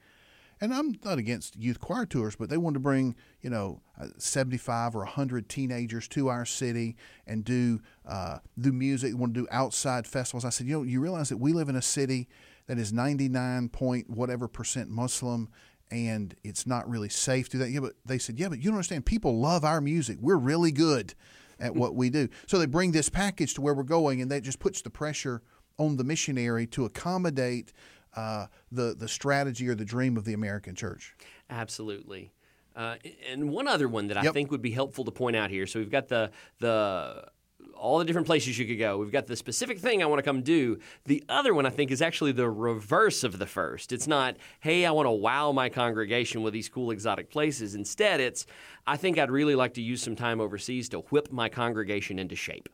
and 0.64 0.74
I'm 0.74 0.96
not 1.04 1.18
against 1.18 1.58
youth 1.58 1.82
choir 1.82 2.06
tours, 2.06 2.38
but 2.38 2.50
they 2.50 2.56
wanted 2.56 2.76
to 2.76 2.80
bring, 2.80 3.16
you 3.42 3.50
know, 3.50 3.82
uh, 4.00 4.08
75 4.18 4.96
or 4.96 5.00
100 5.00 5.50
teenagers 5.50 6.08
to 6.08 6.30
our 6.30 6.46
city 6.46 6.96
and 7.28 7.44
do 7.44 7.82
uh, 8.06 8.38
do 8.58 8.72
music. 8.72 9.10
They 9.10 9.14
want 9.14 9.34
to 9.34 9.42
do 9.42 9.48
outside 9.52 10.08
festivals. 10.08 10.46
I 10.46 10.50
said, 10.50 10.68
you 10.68 10.78
know, 10.78 10.84
you 10.84 11.02
realize 11.02 11.28
that 11.28 11.38
we 11.38 11.52
live 11.52 11.68
in 11.68 11.76
a 11.76 11.82
city 11.82 12.30
that 12.68 12.80
is 12.80 12.94
99 12.94 13.68
point 13.70 14.10
whatever 14.10 14.48
percent 14.48 14.90
Muslim, 14.90 15.50
and 15.92 16.34
it's 16.46 16.66
not 16.66 16.90
really 16.90 17.10
safe 17.10 17.50
to 17.50 17.58
do 17.58 17.64
that. 17.66 17.70
Yeah, 17.70 17.82
but 17.82 17.96
they 18.06 18.18
said, 18.18 18.40
yeah, 18.40 18.48
but 18.48 18.60
you 18.60 18.66
don't 18.66 18.76
understand. 18.76 19.06
People 19.06 19.42
love 19.42 19.66
our 19.66 19.82
music. 19.82 20.18
We're 20.22 20.38
really 20.38 20.72
good 20.72 21.14
at 21.60 21.76
what 21.76 21.94
we 21.94 22.10
do. 22.10 22.30
So 22.48 22.58
they 22.58 22.68
bring 22.68 22.94
this 22.94 23.10
package 23.10 23.54
to 23.56 23.62
where 23.62 23.74
we're 23.74 23.84
going, 23.84 24.22
and 24.22 24.32
that 24.32 24.44
just 24.44 24.60
puts 24.60 24.82
the 24.82 24.90
pressure 24.90 25.42
on 25.78 25.98
the 25.98 26.06
missionary 26.06 26.68
to 26.68 26.86
accommodate 26.86 27.74
uh, 28.16 28.48
the 28.72 28.96
the 28.98 29.08
strategy 29.08 29.68
or 29.68 29.76
the 29.76 29.86
dream 29.86 30.18
of 30.18 30.26
the 30.26 30.34
American 30.34 30.76
church. 30.76 31.16
Absolutely. 31.50 32.32
Uh, 32.76 32.96
and 33.30 33.52
one 33.52 33.68
other 33.68 33.88
one 33.88 34.08
that 34.08 34.18
I 34.18 34.24
yep. 34.24 34.34
think 34.34 34.50
would 34.50 34.62
be 34.62 34.72
helpful 34.72 35.06
to 35.06 35.12
point 35.12 35.36
out 35.36 35.52
here. 35.52 35.68
So 35.68 35.80
we've 35.80 35.92
got 35.92 36.08
the 36.08 36.32
the 36.60 37.28
all 37.76 38.00
the 38.00 38.06
different 38.06 38.28
places 38.28 38.58
you 38.58 38.66
could 38.66 38.80
go. 38.80 38.98
We've 38.98 39.12
got 39.12 39.28
the 39.28 39.36
specific 39.36 39.80
thing 39.80 40.02
I 40.02 40.06
want 40.06 40.20
to 40.20 40.24
come 40.24 40.42
do. 40.42 40.80
The 41.06 41.24
other 41.28 41.54
one 41.54 41.66
I 41.66 41.70
think 41.70 41.92
is 41.92 42.02
actually 42.02 42.32
the 42.32 42.50
reverse 42.50 43.24
of 43.24 43.40
the 43.40 43.46
first. 43.46 43.92
It's 43.92 44.08
not, 44.08 44.38
hey, 44.62 44.86
I 44.86 44.92
want 44.92 45.08
to 45.08 45.12
wow 45.12 45.52
my 45.52 45.70
congregation 45.70 46.44
with 46.44 46.54
these 46.54 46.70
cool 46.70 46.92
exotic 46.92 47.30
places. 47.30 47.76
Instead, 47.76 48.20
it's, 48.20 48.46
I 48.88 48.98
think 48.98 49.18
I'd 49.18 49.32
really 49.32 49.56
like 49.56 49.74
to 49.76 49.82
use 49.82 50.02
some 50.02 50.16
time 50.16 50.40
overseas 50.40 50.90
to 50.90 51.00
whip 51.00 51.32
my 51.32 51.50
congregation 51.50 52.20
into 52.20 52.36
shape. 52.36 52.70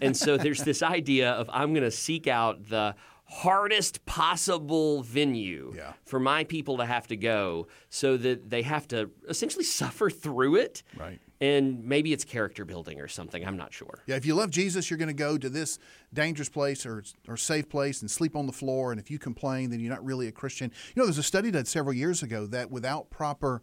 And 0.00 0.16
so 0.16 0.36
there's 0.36 0.62
this 0.62 0.82
idea 0.82 1.32
of 1.32 1.50
I'm 1.52 1.72
going 1.72 1.84
to 1.84 1.90
seek 1.90 2.26
out 2.26 2.68
the 2.68 2.94
hardest 3.26 4.04
possible 4.06 5.02
venue 5.02 5.72
yeah. 5.74 5.94
for 6.04 6.20
my 6.20 6.44
people 6.44 6.76
to 6.76 6.84
have 6.84 7.06
to 7.08 7.16
go 7.16 7.66
so 7.88 8.16
that 8.16 8.50
they 8.50 8.62
have 8.62 8.86
to 8.88 9.10
essentially 9.28 9.64
suffer 9.80 10.10
through 10.10 10.56
it. 10.56 10.82
Right. 10.96 11.18
And 11.40 11.84
maybe 11.84 12.12
it's 12.12 12.24
character 12.24 12.64
building 12.64 13.00
or 13.00 13.08
something. 13.08 13.44
I'm 13.44 13.56
not 13.56 13.72
sure. 13.72 13.98
Yeah, 14.06 14.16
if 14.16 14.24
you 14.24 14.34
love 14.34 14.50
Jesus, 14.50 14.88
you're 14.88 14.98
going 14.98 15.08
to 15.08 15.14
go 15.14 15.36
to 15.36 15.48
this 15.48 15.78
dangerous 16.12 16.48
place 16.48 16.86
or, 16.86 17.02
or 17.28 17.36
safe 17.36 17.68
place 17.68 18.00
and 18.00 18.10
sleep 18.10 18.36
on 18.36 18.46
the 18.46 18.52
floor. 18.52 18.92
And 18.92 19.00
if 19.00 19.10
you 19.10 19.18
complain, 19.18 19.70
then 19.70 19.80
you're 19.80 19.92
not 19.92 20.04
really 20.04 20.28
a 20.28 20.32
Christian. 20.32 20.70
You 20.94 21.00
know, 21.00 21.06
there's 21.06 21.18
a 21.18 21.22
study 21.22 21.50
done 21.50 21.64
several 21.64 21.94
years 21.94 22.22
ago 22.22 22.46
that 22.46 22.70
without 22.70 23.10
proper 23.10 23.62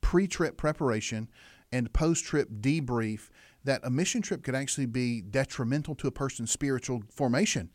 pre 0.00 0.26
trip 0.26 0.56
preparation 0.56 1.30
and 1.70 1.90
post 1.92 2.24
trip 2.24 2.50
debrief, 2.60 3.30
that 3.64 3.80
a 3.84 3.90
mission 3.90 4.20
trip 4.20 4.42
could 4.42 4.54
actually 4.54 4.86
be 4.86 5.20
detrimental 5.20 5.94
to 5.94 6.08
a 6.08 6.10
person's 6.10 6.50
spiritual 6.50 7.02
formation 7.08 7.70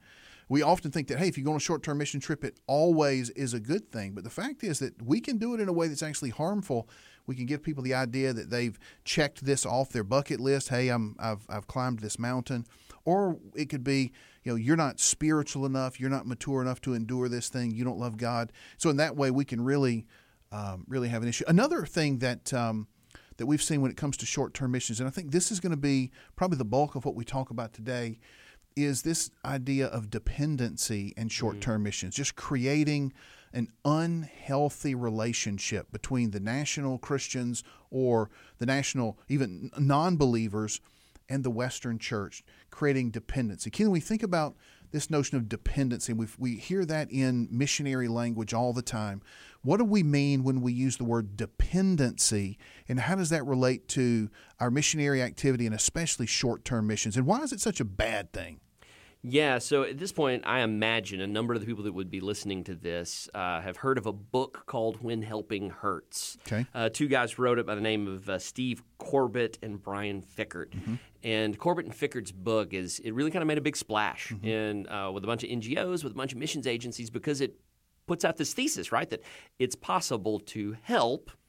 we 0.50 0.62
often 0.62 0.92
think 0.92 1.08
that 1.08 1.20
hey 1.20 1.28
if 1.28 1.38
you 1.38 1.44
go 1.44 1.52
on 1.52 1.58
a 1.58 1.60
short-term 1.60 1.98
mission 1.98 2.20
trip 2.20 2.44
it 2.44 2.60
always 2.68 3.30
is 3.32 3.54
a 3.54 3.60
good 3.60 3.92
thing. 3.92 4.14
But 4.14 4.24
the 4.24 4.30
fact 4.30 4.64
is 4.64 4.80
that 4.80 5.02
we 5.02 5.20
can 5.20 5.38
do 5.38 5.54
it 5.54 5.60
in 5.60 5.68
a 5.68 5.74
way 5.74 5.88
that's 5.88 6.04
actually 6.04 6.30
harmful. 6.30 6.88
We 7.26 7.36
can 7.36 7.46
give 7.46 7.62
people 7.62 7.84
the 7.84 7.94
idea 7.94 8.34
that 8.34 8.50
they've 8.50 8.78
checked 9.04 9.44
this 9.44 9.66
off 9.66 9.90
their 9.90 10.04
bucket 10.04 10.40
list. 10.40 10.70
Hey 10.70 10.90
I'm, 10.90 11.16
I've, 11.20 11.46
I've 11.50 11.68
climbed 11.68 12.00
this 12.00 12.18
mountain. 12.18 12.66
Or 13.06 13.38
it 13.56 13.70
could 13.70 13.84
be 13.84 14.12
you 14.44 14.52
know 14.52 14.56
you're 14.56 14.78
not 14.78 15.00
spiritual 15.00 15.66
enough. 15.66 16.00
You're 16.00 16.10
not 16.10 16.28
mature 16.28 16.62
enough 16.62 16.82
to 16.82 16.94
endure 16.94 17.30
this 17.30 17.50
thing. 17.50 17.72
You 17.72 17.84
don't 17.84 18.00
love 18.00 18.18
god. 18.18 18.52
So 18.78 18.90
in 18.90 18.98
that 18.98 19.16
way 19.16 19.32
we 19.32 19.46
can 19.46 19.62
really 19.62 20.06
um, 20.52 20.86
really 20.88 21.10
have 21.10 21.24
an 21.24 21.30
issue. 21.30 21.44
Another 21.48 21.86
thing 21.86 22.20
that 22.20 22.54
um, 22.54 22.88
that 23.38 23.46
we've 23.46 23.62
seen 23.62 23.82
when 23.82 23.92
it 23.92 23.98
comes 23.98 24.18
to 24.18 24.26
short-term 24.26 24.72
missions 24.72 25.00
and 25.00 25.08
i 25.08 25.12
think 25.12 25.32
this 25.32 25.52
is 25.52 25.60
going 25.60 25.72
to 25.72 25.78
be 25.78 26.12
probably 26.36 26.58
the 26.58 26.66
bulk 26.66 26.96
of 26.96 27.06
what 27.06 27.16
we 27.16 27.24
talk 27.24 27.52
about 27.52 27.72
today 27.72 28.18
is 28.78 29.02
this 29.02 29.32
idea 29.44 29.88
of 29.88 30.10
dependency 30.10 31.14
and 31.18 31.32
short 31.32 31.62
term 31.62 31.78
mm-hmm. 31.78 31.84
missions, 31.84 32.16
just 32.16 32.36
creating 32.36 33.14
an 33.54 33.70
unhealthy 33.86 34.94
relationship 34.94 35.92
between 35.92 36.32
the 36.32 36.40
national 36.40 36.98
Christians 36.98 37.64
or 37.90 38.30
the 38.60 38.66
national, 38.66 39.18
even 39.28 39.72
non 39.78 40.18
believers, 40.18 40.82
and 41.30 41.44
the 41.44 41.50
Western 41.50 42.00
church, 42.00 42.44
creating 42.70 43.12
dependency. 43.12 43.70
Can 43.70 43.92
we 43.92 44.00
think 44.00 44.24
about 44.24 44.56
this 44.92 45.10
notion 45.10 45.38
of 45.38 45.50
dependency? 45.50 46.14
we 46.14 46.28
we 46.38 46.56
hear 46.56 46.86
that 46.86 47.12
in 47.12 47.48
missionary 47.52 48.08
language 48.08 48.54
all 48.54 48.74
the 48.74 48.82
time. 48.82 49.22
What 49.62 49.78
do 49.78 49.84
we 49.84 50.04
mean 50.04 50.44
when 50.44 50.62
we 50.62 50.72
use 50.72 50.98
the 50.98 51.04
word 51.04 51.36
dependency, 51.36 52.58
and 52.88 53.00
how 53.00 53.16
does 53.16 53.30
that 53.30 53.46
relate 53.46 53.88
to 53.90 54.30
our 54.60 54.72
missionary 54.72 55.22
activity 55.22 55.66
and 55.66 55.76
especially 55.76 56.26
short 56.26 56.64
term 56.64 56.88
missions? 56.88 57.18
And 57.18 57.26
why 57.26 57.42
is 57.42 57.52
it 57.52 57.60
such 57.60 57.80
a 57.80 57.86
bad 57.86 58.32
thing? 58.32 58.60
Yeah, 59.22 59.58
so 59.58 59.84
at 59.84 59.98
this 59.98 60.12
point, 60.12 60.44
I 60.46 60.62
imagine 60.62 61.22
a 61.22 61.28
number 61.28 61.54
of 61.54 61.60
the 61.60 61.66
people 61.66 61.84
that 61.84 61.94
would 61.94 62.10
be 62.10 62.20
listening 62.20 62.64
to 62.66 62.76
this 62.76 63.28
uh, 63.34 63.62
have 63.62 63.78
heard 63.78 63.98
of 63.98 64.06
a 64.06 64.14
book 64.14 64.64
called 64.66 65.02
When 65.02 65.22
Helping 65.22 65.70
Hurts. 65.70 66.38
Okay. 66.48 66.66
Uh, 66.74 66.90
two 66.90 67.08
guys 67.08 67.38
wrote 67.38 67.60
it 67.60 67.66
by 67.66 67.76
the 67.76 67.82
name 67.82 68.08
of 68.08 68.30
uh, 68.30 68.40
Steve 68.40 68.84
Corbett 68.98 69.58
and 69.62 69.82
Brian 69.82 70.22
Fikkert. 70.22 70.70
Mm-hmm. 70.70 70.96
And 71.24 71.58
Corbett 71.58 71.86
and 71.86 71.94
Fikkert's 71.94 72.32
book 72.32 72.74
is 72.74 73.00
it 73.00 73.14
really 73.14 73.32
kind 73.32 73.42
of 73.42 73.48
made 73.48 73.58
a 73.58 73.62
big 73.62 73.76
splash 73.76 74.30
mm-hmm. 74.30 74.48
in 74.48 74.90
uh, 74.90 75.12
with 75.12 75.24
a 75.24 75.28
bunch 75.28 75.44
of 75.44 75.50
NGOs, 75.50 76.04
with 76.04 76.14
a 76.14 76.16
bunch 76.16 76.32
of 76.32 76.38
missions 76.38 76.68
agencies, 76.68 77.10
because 77.10 77.42
it 77.42 77.60
puts 78.06 78.24
out 78.24 78.38
this 78.38 78.54
thesis, 78.54 78.92
right, 78.92 79.10
that 79.10 79.22
it's 79.60 79.76
possible 79.76 80.40
to 80.40 80.78
help– 80.84 81.32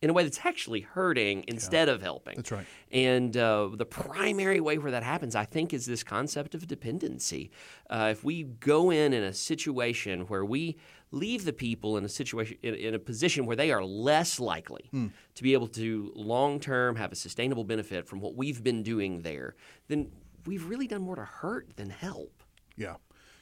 in 0.00 0.10
a 0.10 0.12
way 0.12 0.22
that's 0.22 0.44
actually 0.44 0.80
hurting 0.80 1.44
instead 1.48 1.88
yeah, 1.88 1.94
of 1.94 2.02
helping. 2.02 2.36
That's 2.36 2.52
right. 2.52 2.66
And 2.92 3.36
uh, 3.36 3.70
the 3.74 3.84
primary 3.84 4.60
way 4.60 4.78
where 4.78 4.92
that 4.92 5.02
happens, 5.02 5.34
I 5.34 5.44
think, 5.44 5.74
is 5.74 5.86
this 5.86 6.04
concept 6.04 6.54
of 6.54 6.66
dependency. 6.66 7.50
Uh, 7.90 8.08
if 8.12 8.22
we 8.22 8.44
go 8.44 8.90
in 8.90 9.12
in 9.12 9.22
a 9.24 9.32
situation 9.32 10.20
where 10.22 10.44
we 10.44 10.78
leave 11.10 11.44
the 11.44 11.52
people 11.52 11.96
in 11.96 12.04
a 12.04 12.08
situation 12.08 12.56
in, 12.62 12.74
in 12.74 12.94
a 12.94 12.98
position 12.98 13.46
where 13.46 13.56
they 13.56 13.72
are 13.72 13.82
less 13.84 14.38
likely 14.38 14.88
mm. 14.92 15.10
to 15.34 15.42
be 15.42 15.52
able 15.52 15.68
to 15.68 16.12
long 16.14 16.60
term 16.60 16.96
have 16.96 17.10
a 17.10 17.16
sustainable 17.16 17.64
benefit 17.64 18.06
from 18.06 18.20
what 18.20 18.36
we've 18.36 18.62
been 18.62 18.82
doing 18.82 19.22
there, 19.22 19.56
then 19.88 20.10
we've 20.46 20.68
really 20.68 20.86
done 20.86 21.02
more 21.02 21.16
to 21.16 21.24
hurt 21.24 21.76
than 21.76 21.90
help. 21.90 22.42
Yeah. 22.76 22.96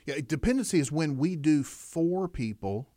Yeah, 0.06 0.14
dependency 0.26 0.78
is 0.78 0.92
when 0.92 1.18
we 1.18 1.34
do 1.34 1.64
for 1.64 2.28
people 2.28 2.88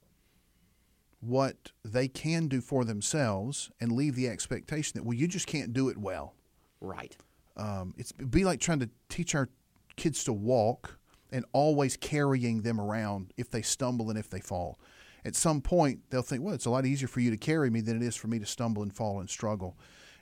what 1.22 1.72
they 1.84 2.08
can 2.08 2.48
do 2.48 2.62
for 2.62 2.86
themselves 2.86 3.70
and 3.80 3.92
leave 3.92 4.16
the 4.16 4.28
expectation 4.28 4.94
that 4.96 5.04
well 5.04 5.14
you 5.14 5.28
just 5.28 5.48
can't 5.48 5.74
do 5.74 5.90
it 5.90 5.98
well. 5.98 6.34
Right. 6.82 7.16
Um, 7.58 7.94
it's 7.98 8.14
it'd 8.18 8.32
be 8.32 8.46
like 8.46 8.60
trying 8.60 8.80
to 8.80 8.90
teach 9.10 9.36
our 9.36 9.50
kids 9.98 10.24
to 10.26 10.34
walk 10.34 10.98
and 11.32 11.46
always 11.52 11.98
carrying 11.98 12.62
them 12.62 12.80
around 12.80 13.34
if 13.38 13.52
they 13.52 13.62
stumble 13.62 14.10
and 14.10 14.18
if 14.18 14.30
they 14.30 14.40
fall. 14.40 14.80
At 15.26 15.36
some 15.36 15.62
point 15.62 16.00
they'll 16.10 16.22
think 16.22 16.44
well 16.44 16.56
it's 16.56 16.66
a 16.66 16.70
lot 16.70 16.86
easier 16.86 17.08
for 17.08 17.20
you 17.20 17.32
to 17.32 17.38
carry 17.38 17.70
me 17.70 17.82
than 17.82 17.98
it 17.98 18.04
is 18.04 18.16
for 18.16 18.28
me 18.28 18.40
to 18.40 18.46
stumble 18.46 18.82
and 18.82 18.96
fall 18.96 19.20
and 19.20 19.30
struggle. 19.30 19.78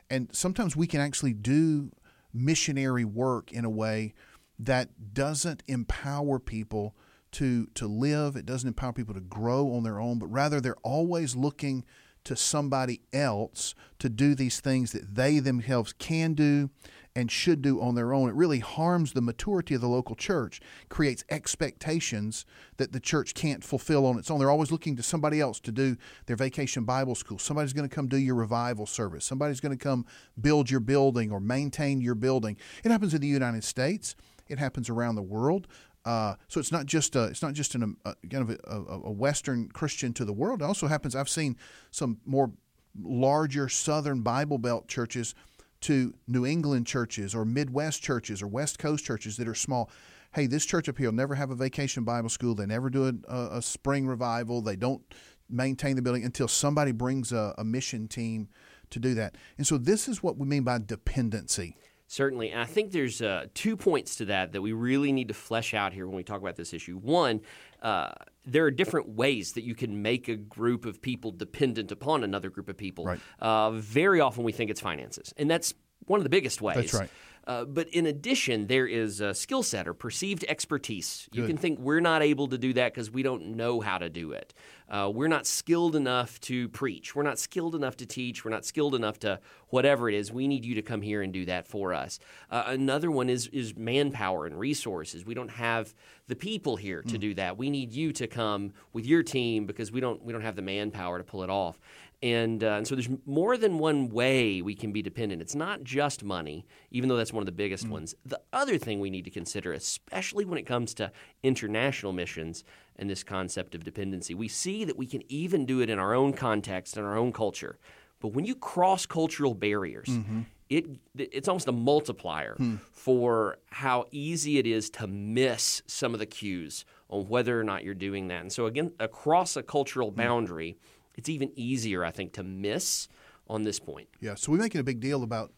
And 0.10 0.30
sometimes 0.32 0.76
we 0.76 0.88
can 0.88 1.02
actually 1.02 1.34
do 1.34 1.92
missionary 2.34 3.06
work 3.06 3.52
in 3.52 3.66
a 3.66 3.70
way 3.70 4.14
that 4.60 5.14
doesn't 5.14 5.62
empower 5.68 6.40
people 6.40 6.96
to 7.34 7.68
to 7.76 7.88
live. 7.88 8.36
It 8.36 8.46
doesn't 8.46 8.68
empower 8.68 8.94
people 8.94 9.14
to 9.14 9.22
grow 9.22 9.74
on 9.74 9.84
their 9.84 10.00
own, 10.00 10.20
but 10.20 10.28
rather 10.28 10.62
they're 10.62 10.76
always 10.84 11.36
looking 11.36 11.86
to 12.24 12.36
somebody 12.36 13.02
else 13.14 13.74
to 14.00 14.10
do 14.10 14.36
these 14.36 14.60
things 14.60 14.92
that 14.92 15.16
they 15.16 15.40
themselves 15.40 15.94
can 15.94 16.34
do 16.34 16.70
and 17.16 17.32
should 17.32 17.64
do 17.64 17.82
on 17.82 17.96
their 17.96 18.14
own. 18.14 18.30
It 18.30 18.36
really 18.36 18.60
harms 18.60 19.14
the 19.14 19.22
maturity 19.22 19.74
of 19.74 19.82
the 19.82 19.88
local 19.88 20.16
church, 20.16 20.62
creates 20.90 21.24
expectations 21.32 22.46
that 22.76 22.92
the 22.92 23.00
church 23.00 23.34
can't 23.34 23.64
fulfill 23.64 24.06
on 24.06 24.20
its 24.20 24.30
own. 24.30 24.38
They're 24.38 24.52
always 24.52 24.72
looking 24.72 24.96
to 24.98 25.04
somebody 25.04 25.42
else 25.42 25.60
to 25.62 25.72
do 25.72 25.96
their 26.28 26.36
vacation 26.36 26.84
Bible 26.84 27.16
school. 27.16 27.40
Somebody's 27.40 27.74
going 27.74 27.90
to 27.90 27.96
come 27.96 28.08
do 28.08 28.18
your 28.18 28.36
revival 28.36 28.86
service. 28.86 29.26
Somebody's 29.26 29.62
going 29.62 29.76
to 29.76 29.84
come 29.84 30.06
build 30.40 30.70
your 30.70 30.80
building 30.80 31.32
or 31.32 31.40
maintain 31.40 32.02
your 32.02 32.14
building. 32.14 32.56
It 32.84 32.92
happens 32.92 33.16
in 33.16 33.22
the 33.22 33.28
United 33.28 33.64
States. 33.64 34.16
It 34.48 34.60
happens 34.60 34.90
around 34.90 35.16
the 35.16 35.24
world. 35.24 35.68
Uh, 36.08 36.38
so 36.48 36.62
it's 36.62 36.72
not 36.72 36.86
just 36.86 37.18
a, 37.18 37.26
it's 37.26 37.42
not 37.42 37.52
just 37.52 37.76
an, 37.76 37.98
a, 38.06 38.16
kind 38.32 38.50
of 38.50 38.58
a, 38.64 39.08
a, 39.08 39.12
Western 39.12 39.68
Christian 39.68 40.14
to 40.14 40.24
the 40.24 40.32
world. 40.32 40.62
It 40.62 40.66
also 40.66 40.88
happens. 40.88 41.18
I've 41.18 41.28
seen 41.28 41.58
some 41.92 42.20
more 42.26 42.50
larger 42.98 43.68
Southern 43.68 44.22
Bible 44.22 44.58
Belt 44.58 44.88
churches 44.88 45.36
to 45.82 46.14
New 46.26 46.46
England 46.46 46.88
churches 46.88 47.36
or 47.36 47.44
Midwest 47.44 48.02
churches 48.02 48.42
or 48.42 48.48
West 48.48 48.80
Coast 48.80 49.04
churches 49.04 49.36
that 49.36 49.50
are 49.50 49.54
small. 49.54 49.90
Hey, 50.34 50.48
this 50.48 50.66
church 50.66 50.88
up 50.88 50.98
here 50.98 51.10
will 51.10 51.16
never 51.16 51.36
have 51.36 51.52
a 51.52 51.56
vacation 51.56 52.06
Bible 52.06 52.30
school. 52.30 52.56
They 52.56 52.66
never 52.66 52.90
do 52.90 53.20
a, 53.28 53.58
a 53.58 53.62
spring 53.62 54.08
revival. 54.08 54.62
They 54.62 54.78
don't 54.78 55.04
maintain 55.50 55.98
the 55.98 56.02
building 56.02 56.24
until 56.24 56.48
somebody 56.48 56.94
brings 56.94 57.34
a, 57.34 57.54
a 57.58 57.66
mission 57.66 58.08
team 58.08 58.48
to 58.92 59.00
do 59.00 59.14
that. 59.16 59.36
And 59.58 59.68
so 59.68 59.78
this 59.78 60.08
is 60.08 60.24
what 60.24 60.38
we 60.38 60.48
mean 60.48 60.64
by 60.64 60.80
dependency. 60.80 61.76
Certainly. 62.10 62.52
And 62.52 62.62
I 62.62 62.66
think 62.66 62.92
there's 62.92 63.22
uh, 63.22 63.48
two 63.54 63.76
points 63.76 64.16
to 64.16 64.26
that 64.26 64.54
that 64.54 64.62
we 64.62 64.72
really 64.72 65.12
need 65.12 65.28
to 65.28 65.34
flesh 65.34 65.74
out 65.74 65.92
here 65.92 66.08
when 66.08 66.16
we 66.16 66.24
talk 66.24 66.40
about 66.40 66.56
this 66.56 66.74
issue. 66.74 66.98
One, 66.98 67.42
uh, 67.82 68.12
there 68.46 68.64
are 68.64 68.72
different 68.72 69.10
ways 69.10 69.54
that 69.54 69.64
you 69.64 69.76
can 69.76 70.02
make 70.02 70.30
a 70.30 70.38
group 70.38 70.86
of 70.86 71.02
people 71.02 71.32
dependent 71.32 71.92
upon 71.92 72.24
another 72.24 72.50
group 72.50 72.70
of 72.70 72.78
people. 72.78 73.04
Right. 73.04 73.20
Uh, 73.40 73.72
very 73.72 74.22
often 74.22 74.46
we 74.46 74.54
think 74.54 74.72
it's 74.72 74.80
finances. 74.80 75.34
And 75.36 75.52
that's 75.52 75.74
one 76.06 76.20
of 76.20 76.24
the 76.24 76.30
biggest 76.30 76.62
ways. 76.62 76.78
That's 76.78 76.94
right. 76.94 77.10
Uh, 77.48 77.64
but 77.64 77.88
in 77.90 78.06
addition, 78.06 78.68
there 78.68 78.86
is 78.86 79.22
a 79.22 79.34
skill 79.34 79.64
set 79.64 79.88
or 79.88 79.94
perceived 79.94 80.44
expertise. 80.50 81.30
Good. 81.32 81.40
You 81.40 81.48
can 81.48 81.56
think 81.56 81.80
we're 81.80 82.02
not 82.02 82.22
able 82.22 82.50
to 82.50 82.58
do 82.58 82.74
that 82.74 82.94
because 82.94 83.10
we 83.10 83.24
don't 83.24 83.56
know 83.56 83.80
how 83.80 83.98
to 83.98 84.10
do 84.10 84.34
it. 84.34 84.54
Uh, 84.90 85.10
we're 85.14 85.30
not 85.30 85.48
skilled 85.48 85.96
enough 85.96 86.40
to 86.42 86.68
preach. 86.70 87.16
We're 87.16 87.24
not 87.24 87.40
skilled 87.40 87.74
enough 87.74 87.96
to 87.98 88.06
teach. 88.06 88.44
We're 88.44 88.52
not 88.52 88.66
skilled 88.66 88.96
enough 88.96 89.20
to 89.20 89.40
whatever 89.70 90.10
it 90.10 90.16
is. 90.16 90.32
We 90.32 90.48
need 90.48 90.66
you 90.66 90.76
to 90.76 90.82
come 90.82 91.02
here 91.02 91.22
and 91.22 91.32
do 91.32 91.46
that 91.46 91.68
for 91.68 91.94
us. 91.94 92.20
Uh, 92.52 92.64
another 92.68 93.10
one 93.12 93.30
is 93.30 93.48
is 93.48 93.76
manpower 93.78 94.46
and 94.46 94.60
resources. 94.60 95.26
We 95.26 95.34
don't 95.34 95.52
have 95.52 95.94
the 96.28 96.36
people 96.36 96.76
here 96.76 97.02
to 97.02 97.18
mm. 97.18 97.20
do 97.20 97.34
that. 97.36 97.58
We 97.58 97.70
need 97.70 97.94
you 97.94 98.12
to 98.14 98.28
come 98.28 98.74
with 98.92 99.06
your 99.06 99.24
team 99.24 99.66
because 99.66 99.92
we 99.92 100.00
don't 100.02 100.24
we 100.24 100.34
don't 100.34 100.42
have 100.42 100.56
the 100.56 100.62
manpower 100.62 101.18
to 101.18 101.24
pull 101.24 101.44
it 101.44 101.50
off. 101.50 101.80
And, 102.24 102.64
uh, 102.64 102.78
and 102.78 102.88
so 102.88 102.96
there's 102.96 103.10
more 103.28 103.58
than 103.58 103.78
one 103.78 104.10
way 104.10 104.62
we 104.64 104.74
can 104.74 104.92
be 104.92 105.04
dependent. 105.04 105.40
It's 105.42 105.54
not 105.54 105.84
just 105.84 106.24
money, 106.24 106.66
even 106.90 107.10
though 107.10 107.18
that's 107.18 107.32
one 107.32 107.42
of 107.42 107.46
the 107.46 107.52
biggest 107.52 107.86
mm. 107.86 107.92
ones. 107.92 108.16
The 108.26 108.42
other 108.52 108.80
thing 108.80 109.00
we 109.00 109.12
need 109.12 109.26
to 109.26 109.32
consider, 109.32 109.72
especially 109.74 110.44
when 110.44 110.58
it 110.58 110.66
comes 110.66 110.96
to 110.96 111.12
international 111.44 112.14
missions 112.14 112.64
and 112.96 113.08
this 113.08 113.24
concept 113.24 113.76
of 113.76 113.84
dependency, 113.84 114.34
we 114.34 114.48
see 114.48 114.84
that 114.84 114.98
we 114.98 115.06
can 115.06 115.22
even 115.32 115.66
do 115.66 115.80
it 115.82 115.92
in 115.92 116.00
our 116.00 116.16
own 116.16 116.34
context 116.34 116.98
and 116.98 117.06
our 117.06 117.18
own 117.18 117.32
culture. 117.32 117.78
But 118.20 118.30
when 118.30 118.46
you 118.46 118.56
cross 118.56 119.06
cultural 119.06 119.54
barriers, 119.54 120.08
mm-hmm. 120.08 120.42
it 120.70 120.88
it's 121.16 121.48
almost 121.48 121.68
a 121.68 121.72
multiplier 121.72 122.56
hmm. 122.56 122.78
for 122.92 123.58
how 123.70 124.06
easy 124.12 124.58
it 124.58 124.66
is 124.66 124.90
to 124.92 125.08
miss 125.08 125.82
some 125.86 126.14
of 126.14 126.20
the 126.20 126.26
cues 126.26 126.84
on 127.10 127.28
whether 127.28 127.60
or 127.60 127.64
not 127.64 127.84
you're 127.84 127.94
doing 127.94 128.28
that. 128.30 128.42
And 128.42 128.52
so 128.52 128.66
again, 128.66 128.92
across 129.00 129.56
a 129.56 129.64
cultural 129.64 130.10
hmm. 130.10 130.18
boundary, 130.18 130.72
hmm. 130.72 130.97
It's 131.18 131.30
even 131.30 131.52
easier, 131.56 132.06
I 132.06 132.12
think, 132.12 132.34
to 132.34 132.44
miss 132.44 133.08
on 133.50 133.64
this 133.64 133.80
point. 133.80 134.08
Yeah. 134.22 134.36
So 134.36 134.52
we're 134.52 134.60
making 134.60 134.80
a 134.80 134.84
big 134.84 135.00
deal 135.00 135.24
about 135.24 135.52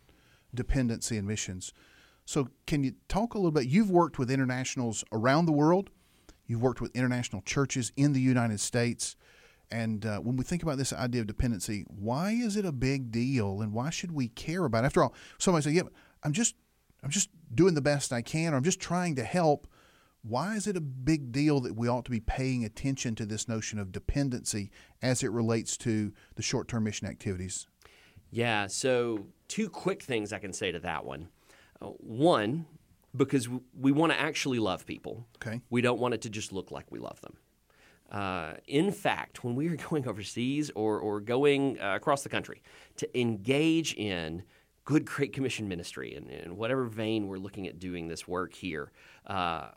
dependency 0.56 1.18
and 1.18 1.28
missions. 1.28 1.74
So 2.26 2.50
can 2.66 2.84
you 2.84 2.94
talk 3.08 3.34
a 3.34 3.38
little 3.38 3.52
bit? 3.52 3.68
You've 3.68 3.92
worked 3.92 4.18
with 4.18 4.32
internationals 4.32 5.04
around 5.12 5.46
the 5.46 5.52
world. 5.52 5.90
You've 6.48 6.62
worked 6.62 6.82
with 6.82 6.96
international 6.96 7.42
churches 7.44 7.92
in 7.96 8.14
the 8.14 8.22
United 8.22 8.60
States. 8.60 9.16
And 9.72 10.06
uh, 10.06 10.20
when 10.20 10.36
we 10.36 10.44
think 10.44 10.64
about 10.64 10.78
this 10.78 10.94
idea 10.94 11.22
of 11.22 11.28
dependency, 11.28 11.86
why 11.88 12.32
is 12.32 12.56
it 12.56 12.66
a 12.66 12.72
big 12.72 13.12
deal, 13.12 13.62
and 13.62 13.72
why 13.72 13.92
should 13.92 14.12
we 14.12 14.30
care 14.30 14.66
about? 14.66 14.84
it? 14.84 14.88
After 14.88 15.04
all, 15.04 15.14
somebody 15.38 15.64
say, 15.64 15.72
"Yeah, 15.72 15.84
I'm 16.24 16.34
just, 16.34 16.56
I'm 17.04 17.12
just 17.12 17.30
doing 17.54 17.76
the 17.76 17.82
best 17.82 18.12
I 18.12 18.24
can, 18.24 18.54
or 18.54 18.58
I'm 18.58 18.64
just 18.64 18.80
trying 18.80 19.16
to 19.18 19.24
help." 19.24 19.68
Why 20.22 20.56
is 20.56 20.68
it 20.68 20.76
a 20.76 20.82
big 20.82 21.32
deal 21.32 21.62
that 21.62 21.76
we 21.76 21.88
ought 21.88 22.06
to 22.06 22.12
be 22.12 22.20
paying 22.20 22.66
attention 22.66 23.16
to 23.16 23.26
this 23.26 23.48
notion 23.48 23.80
of 23.80 23.92
dependency 23.92 24.70
as 25.02 25.24
it 25.24 25.32
relates 25.32 25.78
to 25.78 26.12
the 26.36 26.42
short-term 26.42 26.84
mission 26.84 27.08
activities? 27.08 27.68
Yeah. 28.32 28.68
So, 28.68 29.28
two 29.48 29.70
quick 29.70 30.04
things 30.04 30.34
I 30.34 30.40
can 30.40 30.54
say 30.54 30.72
to 30.72 30.80
that 30.80 31.06
one. 31.06 31.30
Uh, 31.82 31.88
one, 31.88 32.66
because 33.16 33.48
we 33.80 33.92
want 33.92 34.12
to 34.12 34.20
actually 34.20 34.60
love 34.60 34.86
people. 34.86 35.26
Okay. 35.38 35.62
We 35.70 35.82
don't 35.82 36.00
want 36.00 36.14
it 36.14 36.22
to 36.22 36.30
just 36.30 36.52
look 36.52 36.70
like 36.72 36.92
we 36.92 37.00
love 37.00 37.20
them. 37.22 37.38
Uh, 38.12 38.54
in 38.68 38.92
fact, 38.92 39.44
when 39.44 39.56
we 39.56 39.68
are 39.70 39.76
going 39.90 40.08
overseas 40.08 40.70
or, 40.76 41.00
or 41.00 41.22
going 41.22 41.80
uh, 41.80 41.96
across 41.96 42.24
the 42.24 42.30
country 42.30 42.62
to 42.98 43.20
engage 43.20 43.94
in 43.94 44.44
good 44.86 45.06
Great 45.06 45.34
Commission 45.34 45.68
ministry 45.68 46.16
and 46.16 46.30
in 46.30 46.58
whatever 46.58 46.86
vein 46.86 47.28
we're 47.28 47.38
looking 47.38 47.68
at 47.68 47.80
doing 47.80 48.08
this 48.08 48.28
work 48.28 48.54
here, 48.54 48.92
uh, 49.28 49.70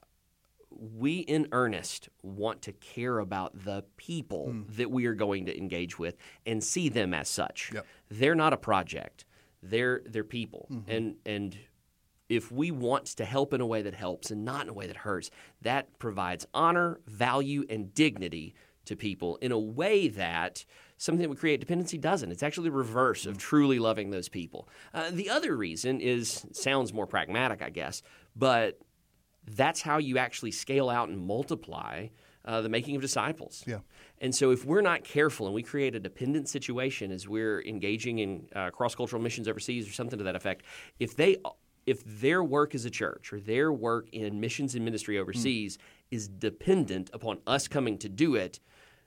we 0.79 1.19
in 1.19 1.49
earnest 1.53 2.09
want 2.23 2.63
to 2.63 2.73
care 2.73 3.19
about 3.19 3.65
the 3.65 3.85
people 3.97 4.49
mm. 4.51 4.77
that 4.77 4.91
we 4.91 5.07
are 5.07 5.15
going 5.15 5.47
to 5.47 5.57
engage 5.57 5.99
with 5.99 6.17
and 6.47 6.63
see 6.63 6.89
them 6.89 7.15
as 7.15 7.29
such. 7.29 7.71
Yep. 7.73 7.87
They're 8.11 8.35
not 8.35 8.53
a 8.53 8.57
project. 8.57 9.25
They're 9.63 10.03
they're 10.05 10.25
people. 10.25 10.69
Mm-hmm. 10.71 10.91
And 10.91 11.17
and 11.25 11.59
if 12.29 12.51
we 12.51 12.71
want 12.71 13.07
to 13.07 13.25
help 13.25 13.53
in 13.53 13.61
a 13.61 13.67
way 13.67 13.83
that 13.83 13.95
helps 13.95 14.31
and 14.31 14.45
not 14.45 14.63
in 14.63 14.69
a 14.71 14.73
way 14.73 14.87
that 14.87 14.97
hurts, 14.97 15.31
that 15.61 15.99
provides 15.99 16.47
honor, 16.55 16.99
value, 17.07 17.65
and 17.69 17.93
dignity 17.95 18.55
to 18.85 18.97
people 18.97 19.37
in 19.37 19.53
a 19.53 19.59
way 19.59 20.09
that 20.09 20.65
something 20.97 21.23
that 21.23 21.29
would 21.29 21.39
create 21.39 21.61
dependency 21.61 21.99
doesn't. 21.99 22.33
It's 22.33 22.43
actually 22.43 22.69
the 22.69 22.77
reverse 22.77 23.27
of 23.27 23.39
truly 23.39 23.79
loving 23.79 24.11
those 24.11 24.29
people. 24.29 24.69
Uh, 24.95 25.11
the 25.11 25.31
other 25.31 25.57
reason 25.57 26.01
is 26.01 26.47
sounds 26.53 26.93
more 26.93 27.07
pragmatic, 27.07 27.63
I 27.63 27.71
guess, 27.71 28.03
but 28.35 28.81
that's 29.47 29.83
how 29.83 29.99
you 29.99 30.19
actually 30.19 30.53
scale 30.53 30.89
out 30.89 31.09
and 31.09 31.19
multiply 31.19 32.09
uh, 32.45 32.61
the 32.61 32.69
making 32.69 32.97
of 32.97 33.03
disciples. 33.03 33.63
Yeah. 33.67 33.79
And 34.21 34.35
so, 34.35 34.51
if 34.51 34.65
we're 34.65 34.83
not 34.83 35.05
careful 35.05 35.47
and 35.47 35.55
we 35.55 35.63
create 35.63 35.95
a 35.95 36.01
dependent 36.01 36.49
situation 36.49 37.11
as 37.11 37.29
we're 37.29 37.63
engaging 37.63 38.19
in 38.19 38.49
uh, 38.55 38.71
cross 38.71 38.95
cultural 38.95 39.23
missions 39.23 39.49
overseas 39.49 39.89
or 39.89 39.93
something 39.93 40.19
to 40.19 40.25
that 40.25 40.37
effect, 40.37 40.65
if 40.99 41.17
they 41.17 41.39
if 41.87 42.03
their 42.21 42.45
work 42.45 42.75
as 42.75 42.85
a 42.85 42.91
church 42.91 43.33
or 43.33 43.41
their 43.41 43.73
work 43.73 44.09
in 44.13 44.41
missions 44.41 44.75
and 44.75 44.85
ministry 44.85 45.19
overseas 45.19 45.77
mm. 45.77 45.81
is 46.11 46.29
dependent 46.29 47.11
upon 47.13 47.39
us 47.47 47.67
coming 47.67 47.99
to 47.99 48.09
do 48.09 48.37
it, 48.37 48.61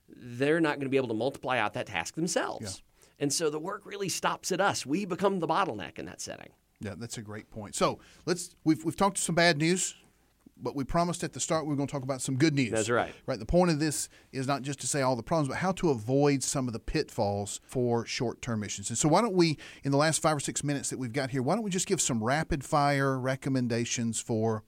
they're 0.09 0.59
not 0.59 0.75
going 0.75 0.85
to 0.85 0.89
be 0.89 0.97
able 0.97 1.07
to 1.07 1.13
multiply 1.13 1.57
out 1.57 1.73
that 1.73 1.87
task 1.87 2.15
themselves. 2.15 2.81
Yeah. 2.81 3.23
And 3.23 3.33
so 3.33 3.49
the 3.49 3.59
work 3.59 3.85
really 3.85 4.09
stops 4.09 4.51
at 4.51 4.59
us. 4.59 4.85
We 4.85 5.05
become 5.05 5.39
the 5.39 5.47
bottleneck 5.47 5.97
in 5.97 6.05
that 6.05 6.19
setting. 6.19 6.49
Yeah, 6.81 6.95
that's 6.97 7.17
a 7.17 7.21
great 7.21 7.49
point. 7.49 7.75
So 7.75 7.99
let's 8.25 8.55
we've 8.65 8.83
we've 8.83 8.97
talked 8.97 9.17
some 9.17 9.35
bad 9.35 9.57
news 9.57 9.95
but 10.57 10.75
we 10.75 10.83
promised 10.83 11.23
at 11.23 11.33
the 11.33 11.39
start 11.39 11.65
we 11.65 11.69
were 11.69 11.75
going 11.75 11.87
to 11.87 11.91
talk 11.91 12.03
about 12.03 12.21
some 12.21 12.37
good 12.37 12.53
news. 12.53 12.71
That's 12.71 12.89
right. 12.89 13.13
Right. 13.25 13.39
The 13.39 13.45
point 13.45 13.71
of 13.71 13.79
this 13.79 14.09
is 14.31 14.47
not 14.47 14.61
just 14.61 14.79
to 14.81 14.87
say 14.87 15.01
all 15.01 15.15
the 15.15 15.23
problems, 15.23 15.49
but 15.49 15.57
how 15.57 15.71
to 15.73 15.89
avoid 15.89 16.43
some 16.43 16.67
of 16.67 16.73
the 16.73 16.79
pitfalls 16.79 17.59
for 17.65 18.05
short-term 18.05 18.61
missions. 18.61 18.89
And 18.89 18.97
so, 18.97 19.09
why 19.09 19.21
don't 19.21 19.33
we, 19.33 19.57
in 19.83 19.91
the 19.91 19.97
last 19.97 20.21
five 20.21 20.37
or 20.37 20.39
six 20.39 20.63
minutes 20.63 20.89
that 20.89 20.99
we've 20.99 21.13
got 21.13 21.31
here, 21.31 21.41
why 21.41 21.55
don't 21.55 21.63
we 21.63 21.71
just 21.71 21.87
give 21.87 21.99
some 21.99 22.23
rapid-fire 22.23 23.19
recommendations 23.19 24.19
for 24.19 24.63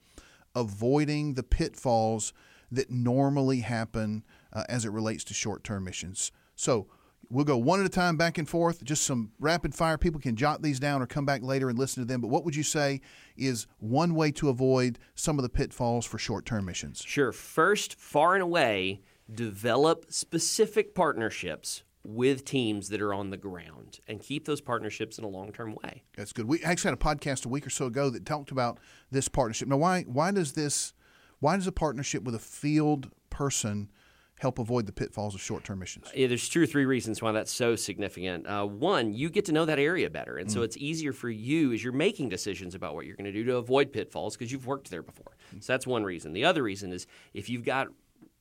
avoiding 0.54 1.34
the 1.34 1.42
pitfalls 1.42 2.32
that 2.70 2.90
normally 2.90 3.60
happen 3.60 4.24
uh, 4.52 4.64
as 4.68 4.84
it 4.84 4.90
relates 4.90 5.24
to 5.24 5.34
short-term 5.34 5.84
missions? 5.84 6.32
So, 6.54 6.88
We'll 7.30 7.44
go 7.44 7.58
one 7.58 7.80
at 7.80 7.86
a 7.86 7.90
time 7.90 8.16
back 8.16 8.38
and 8.38 8.48
forth, 8.48 8.82
just 8.82 9.02
some 9.02 9.32
rapid 9.38 9.74
fire. 9.74 9.98
People 9.98 10.20
can 10.20 10.34
jot 10.34 10.62
these 10.62 10.80
down 10.80 11.02
or 11.02 11.06
come 11.06 11.26
back 11.26 11.42
later 11.42 11.68
and 11.68 11.78
listen 11.78 12.02
to 12.02 12.06
them. 12.06 12.22
But 12.22 12.28
what 12.28 12.44
would 12.44 12.56
you 12.56 12.62
say 12.62 13.02
is 13.36 13.66
one 13.78 14.14
way 14.14 14.30
to 14.32 14.48
avoid 14.48 14.98
some 15.14 15.38
of 15.38 15.42
the 15.42 15.50
pitfalls 15.50 16.06
for 16.06 16.18
short 16.18 16.46
term 16.46 16.64
missions? 16.64 17.02
Sure. 17.06 17.32
First, 17.32 17.98
far 17.98 18.34
and 18.34 18.42
away, 18.42 19.02
develop 19.32 20.06
specific 20.08 20.94
partnerships 20.94 21.82
with 22.02 22.44
teams 22.46 22.88
that 22.88 23.02
are 23.02 23.12
on 23.12 23.28
the 23.28 23.36
ground 23.36 24.00
and 24.08 24.20
keep 24.20 24.46
those 24.46 24.62
partnerships 24.62 25.18
in 25.18 25.24
a 25.24 25.28
long 25.28 25.52
term 25.52 25.76
way. 25.82 26.04
That's 26.16 26.32
good. 26.32 26.46
We 26.46 26.62
actually 26.62 26.90
had 26.90 26.98
a 26.98 27.04
podcast 27.04 27.44
a 27.44 27.50
week 27.50 27.66
or 27.66 27.70
so 27.70 27.86
ago 27.86 28.08
that 28.08 28.24
talked 28.24 28.50
about 28.50 28.78
this 29.10 29.28
partnership. 29.28 29.68
Now, 29.68 29.76
why, 29.76 30.04
why 30.04 30.30
does 30.30 30.52
this, 30.52 30.94
why 31.40 31.56
does 31.56 31.66
a 31.66 31.72
partnership 31.72 32.22
with 32.22 32.34
a 32.34 32.40
field 32.40 33.10
person? 33.28 33.90
Help 34.40 34.58
avoid 34.58 34.86
the 34.86 34.92
pitfalls 34.92 35.34
of 35.34 35.40
short-term 35.40 35.78
missions? 35.78 36.10
Yeah, 36.14 36.26
there's 36.26 36.48
two 36.48 36.62
or 36.62 36.66
three 36.66 36.84
reasons 36.84 37.20
why 37.20 37.32
that's 37.32 37.52
so 37.52 37.76
significant. 37.76 38.46
Uh, 38.46 38.66
one, 38.66 39.12
you 39.12 39.30
get 39.30 39.44
to 39.46 39.52
know 39.52 39.64
that 39.64 39.78
area 39.78 40.08
better, 40.10 40.36
and 40.36 40.48
mm. 40.48 40.52
so 40.52 40.62
it's 40.62 40.76
easier 40.76 41.12
for 41.12 41.30
you 41.30 41.72
as 41.72 41.82
you're 41.82 41.92
making 41.92 42.28
decisions 42.28 42.74
about 42.74 42.94
what 42.94 43.06
you're 43.06 43.16
going 43.16 43.24
to 43.24 43.32
do 43.32 43.44
to 43.44 43.56
avoid 43.56 43.92
pitfalls 43.92 44.36
because 44.36 44.52
you've 44.52 44.66
worked 44.66 44.90
there 44.90 45.02
before. 45.02 45.36
Mm. 45.54 45.62
So 45.62 45.72
that's 45.72 45.86
one 45.86 46.04
reason. 46.04 46.32
The 46.32 46.44
other 46.44 46.62
reason 46.62 46.92
is 46.92 47.06
if 47.34 47.48
you've 47.48 47.64
got 47.64 47.88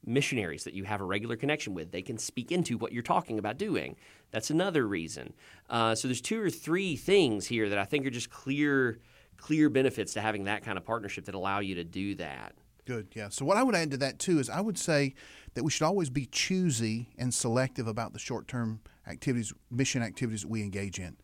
missionaries 0.05 0.63
that 0.63 0.73
you 0.73 0.86
have 0.86 1.01
a 1.01 1.03
regular 1.03 1.36
connection 1.36 1.73
with, 1.73 1.91
they 1.91 2.01
can 2.01 2.17
speak 2.17 2.51
into 2.51 2.77
what 2.77 2.93
you're 2.93 3.03
talking 3.03 3.38
about 3.38 3.57
doing. 3.57 3.95
That's 4.31 4.49
another 4.49 4.88
reason. 4.88 5.33
Uh, 5.69 5.95
so 5.95 6.07
there's 6.07 6.21
two 6.21 6.41
or 6.41 6.49
three 6.49 6.95
things 6.95 7.47
here 7.47 7.69
that 7.69 7.77
I 7.77 7.86
think 7.86 8.05
are 8.05 8.12
just 8.12 8.29
clear, 8.29 8.99
clear 9.36 9.69
benefits 9.69 10.13
to 10.13 10.21
having 10.21 10.45
that 10.45 10.63
kind 10.63 10.77
of 10.77 10.86
partnership 10.86 11.25
that 11.25 11.36
allow 11.36 11.60
you 11.60 11.75
to 11.75 11.83
do 11.83 12.15
that. 12.15 12.53
Good, 12.88 13.10
yeah. 13.15 13.28
So 13.28 13.43
what 13.43 13.58
I 13.58 13.63
would 13.63 13.76
add 13.76 13.91
to 13.91 13.97
that 13.97 14.17
too 14.17 14.39
is 14.39 14.50
I 14.50 14.62
would 14.62 14.78
say 14.78 15.13
that 15.56 15.63
we 15.63 15.69
should 15.69 15.84
always 15.84 16.10
be 16.10 16.26
choosy 16.26 17.10
and 17.17 17.34
selective 17.34 17.86
about 17.86 18.13
the 18.13 18.19
short-term 18.19 18.80
activities, 19.06 19.52
mission 19.69 20.02
activities 20.02 20.43
that 20.43 20.50
we 20.50 20.62
engage 20.62 20.97
in. 20.97 21.17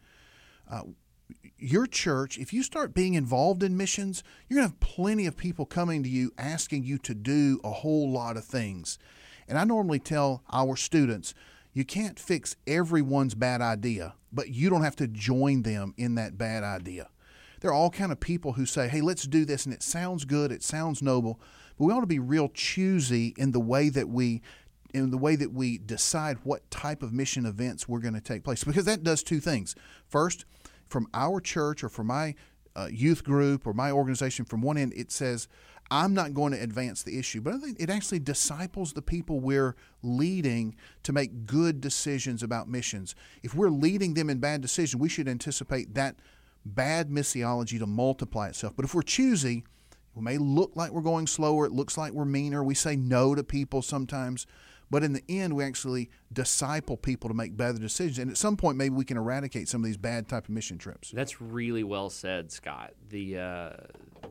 Uh, 0.70 0.82
your 1.58 1.88
church, 1.88 2.38
if 2.38 2.52
you 2.52 2.64
start 2.64 2.94
being 2.94 3.14
involved 3.14 3.64
in 3.64 3.78
missions, 3.78 4.26
you're 4.50 4.58
going 4.58 4.68
to 4.68 4.74
have 4.74 4.80
plenty 4.82 5.26
of 5.26 5.38
people 5.38 5.66
coming 5.66 6.04
to 6.04 6.10
you 6.10 6.34
asking 6.38 6.84
you 6.84 6.98
to 6.98 7.16
do 7.16 7.62
a 7.64 7.72
whole 7.72 8.12
lot 8.12 8.36
of 8.36 8.44
things. 8.44 9.00
And 9.48 9.58
I 9.58 9.64
normally 9.64 10.00
tell 10.00 10.44
our 10.52 10.76
students, 10.76 11.34
you 11.72 11.86
can't 11.86 12.20
fix 12.20 12.58
everyone's 12.68 13.36
bad 13.36 13.62
idea, 13.62 14.16
but 14.34 14.50
you 14.50 14.70
don't 14.70 14.84
have 14.84 14.98
to 14.98 15.08
join 15.08 15.62
them 15.62 15.94
in 15.96 16.16
that 16.16 16.38
bad 16.38 16.66
idea 16.66 17.08
there 17.64 17.72
are 17.72 17.74
all 17.74 17.90
kind 17.90 18.12
of 18.12 18.20
people 18.20 18.54
who 18.54 18.66
say, 18.66 18.90
"Hey, 18.90 19.00
let's 19.00 19.26
do 19.26 19.46
this," 19.46 19.66
and 19.66 19.74
it 19.74 19.82
sounds 19.82 20.26
good, 20.26 20.52
it 20.52 20.62
sounds 20.62 21.02
noble, 21.02 21.40
but 21.78 21.86
we 21.86 21.94
ought 21.94 22.02
to 22.02 22.06
be 22.06 22.20
real 22.20 22.50
choosy 22.50 23.34
in 23.38 23.54
the 23.54 23.60
way 23.60 23.88
that 23.88 24.10
we 24.10 24.42
in 24.94 25.10
the 25.10 25.18
way 25.18 25.38
that 25.38 25.54
we 25.54 25.78
decide 25.78 26.38
what 26.44 26.70
type 26.70 27.02
of 27.02 27.14
mission 27.14 27.46
events 27.46 27.88
we're 27.88 28.02
going 28.02 28.14
to 28.14 28.22
take 28.22 28.44
place 28.44 28.64
because 28.66 28.86
that 28.86 29.02
does 29.02 29.24
two 29.24 29.40
things. 29.40 29.76
First, 30.08 30.46
from 30.88 31.08
our 31.14 31.40
church 31.40 31.84
or 31.84 31.90
from 31.90 32.08
my 32.08 32.36
uh, 32.76 32.90
youth 32.92 33.24
group 33.24 33.66
or 33.66 33.74
my 33.74 33.92
organization, 33.92 34.46
from 34.46 34.62
one 34.62 34.78
end, 34.78 34.94
it 34.96 35.12
says, 35.12 35.48
I'm 35.90 36.14
not 36.14 36.34
going 36.34 36.52
to 36.52 36.62
advance 36.62 37.02
the 37.02 37.18
issue, 37.18 37.42
but 37.42 37.54
I 37.54 37.58
think 37.58 37.80
it 37.80 37.90
actually 37.90 38.20
disciples 38.20 38.94
the 38.94 39.02
people 39.02 39.40
we're 39.40 39.76
leading 40.04 40.76
to 41.04 41.14
make 41.14 41.46
good 41.48 41.82
decisions 41.82 42.44
about 42.44 42.70
missions. 42.70 43.16
If 43.42 43.56
we're 43.56 43.70
leading 43.70 44.14
them 44.14 44.30
in 44.30 44.40
bad 44.40 44.62
decisions, 44.62 45.00
we 45.00 45.10
should 45.10 45.28
anticipate 45.28 45.96
that 45.96 46.18
bad 46.66 47.10
missiology 47.10 47.80
to 47.80 47.86
multiply 47.86 48.50
itself. 48.50 48.74
But 48.76 48.86
if 48.86 48.94
we're 48.94 49.02
choosy, 49.02 49.64
we 50.16 50.22
may 50.24 50.38
look 50.38 50.72
like 50.76 50.92
we're 50.92 51.02
going 51.02 51.28
slower. 51.28 51.66
It 51.66 51.72
looks 51.72 51.98
like 51.98 52.14
we're 52.14 52.26
meaner. 52.26 52.64
We 52.64 52.76
say 52.76 52.96
no 52.96 53.36
to 53.36 53.44
people 53.44 53.82
sometimes. 53.82 54.46
But 54.92 55.04
in 55.04 55.14
the 55.14 55.24
end, 55.28 55.56
we 55.56 55.64
actually 55.64 56.12
disciple 56.32 56.98
people 56.98 57.28
to 57.30 57.34
make 57.34 57.58
better 57.58 57.80
decisions. 57.80 58.20
And 58.20 58.30
at 58.30 58.38
some 58.38 58.56
point, 58.56 58.78
maybe 58.78 58.94
we 58.94 59.06
can 59.06 59.18
eradicate 59.18 59.68
some 59.68 59.82
of 59.82 59.86
these 59.86 59.98
bad 59.98 60.30
type 60.30 60.44
of 60.44 60.50
mission 60.52 60.78
trips. 60.78 61.10
That's 61.10 61.42
really 61.42 61.84
well 61.84 62.12
said, 62.12 62.52
Scott. 62.52 62.94
The 63.10 63.40
uh, 63.40 63.70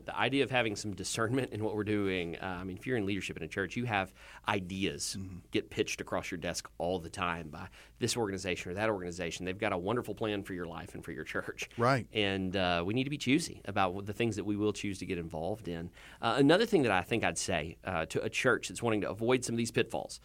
the 0.05 0.17
idea 0.17 0.43
of 0.43 0.51
having 0.51 0.75
some 0.75 0.93
discernment 0.93 1.51
in 1.53 1.63
what 1.63 1.75
we're 1.75 1.83
doing. 1.83 2.37
Uh, 2.37 2.57
I 2.61 2.63
mean, 2.63 2.77
if 2.77 2.85
you're 2.85 2.97
in 2.97 3.05
leadership 3.05 3.37
in 3.37 3.43
a 3.43 3.47
church, 3.47 3.75
you 3.75 3.85
have 3.85 4.13
ideas 4.47 5.15
mm-hmm. 5.17 5.37
get 5.51 5.69
pitched 5.69 6.01
across 6.01 6.31
your 6.31 6.37
desk 6.37 6.69
all 6.77 6.99
the 6.99 7.09
time 7.09 7.49
by 7.49 7.67
this 7.99 8.17
organization 8.17 8.71
or 8.71 8.75
that 8.75 8.89
organization. 8.89 9.45
They've 9.45 9.57
got 9.57 9.73
a 9.73 9.77
wonderful 9.77 10.15
plan 10.15 10.43
for 10.43 10.53
your 10.53 10.65
life 10.65 10.95
and 10.95 11.03
for 11.03 11.11
your 11.11 11.23
church. 11.23 11.69
Right. 11.77 12.07
And 12.13 12.55
uh, 12.55 12.83
we 12.85 12.93
need 12.93 13.05
to 13.05 13.09
be 13.09 13.17
choosy 13.17 13.61
about 13.65 14.05
the 14.05 14.13
things 14.13 14.35
that 14.35 14.45
we 14.45 14.55
will 14.55 14.73
choose 14.73 14.99
to 14.99 15.05
get 15.05 15.17
involved 15.17 15.67
in. 15.67 15.89
Uh, 16.21 16.35
another 16.37 16.65
thing 16.65 16.83
that 16.83 16.91
I 16.91 17.01
think 17.01 17.23
I'd 17.23 17.37
say 17.37 17.77
uh, 17.83 18.05
to 18.07 18.23
a 18.23 18.29
church 18.29 18.69
that's 18.69 18.83
wanting 18.83 19.01
to 19.01 19.09
avoid 19.09 19.43
some 19.43 19.55
of 19.55 19.57
these 19.57 19.71
pitfalls 19.71 20.19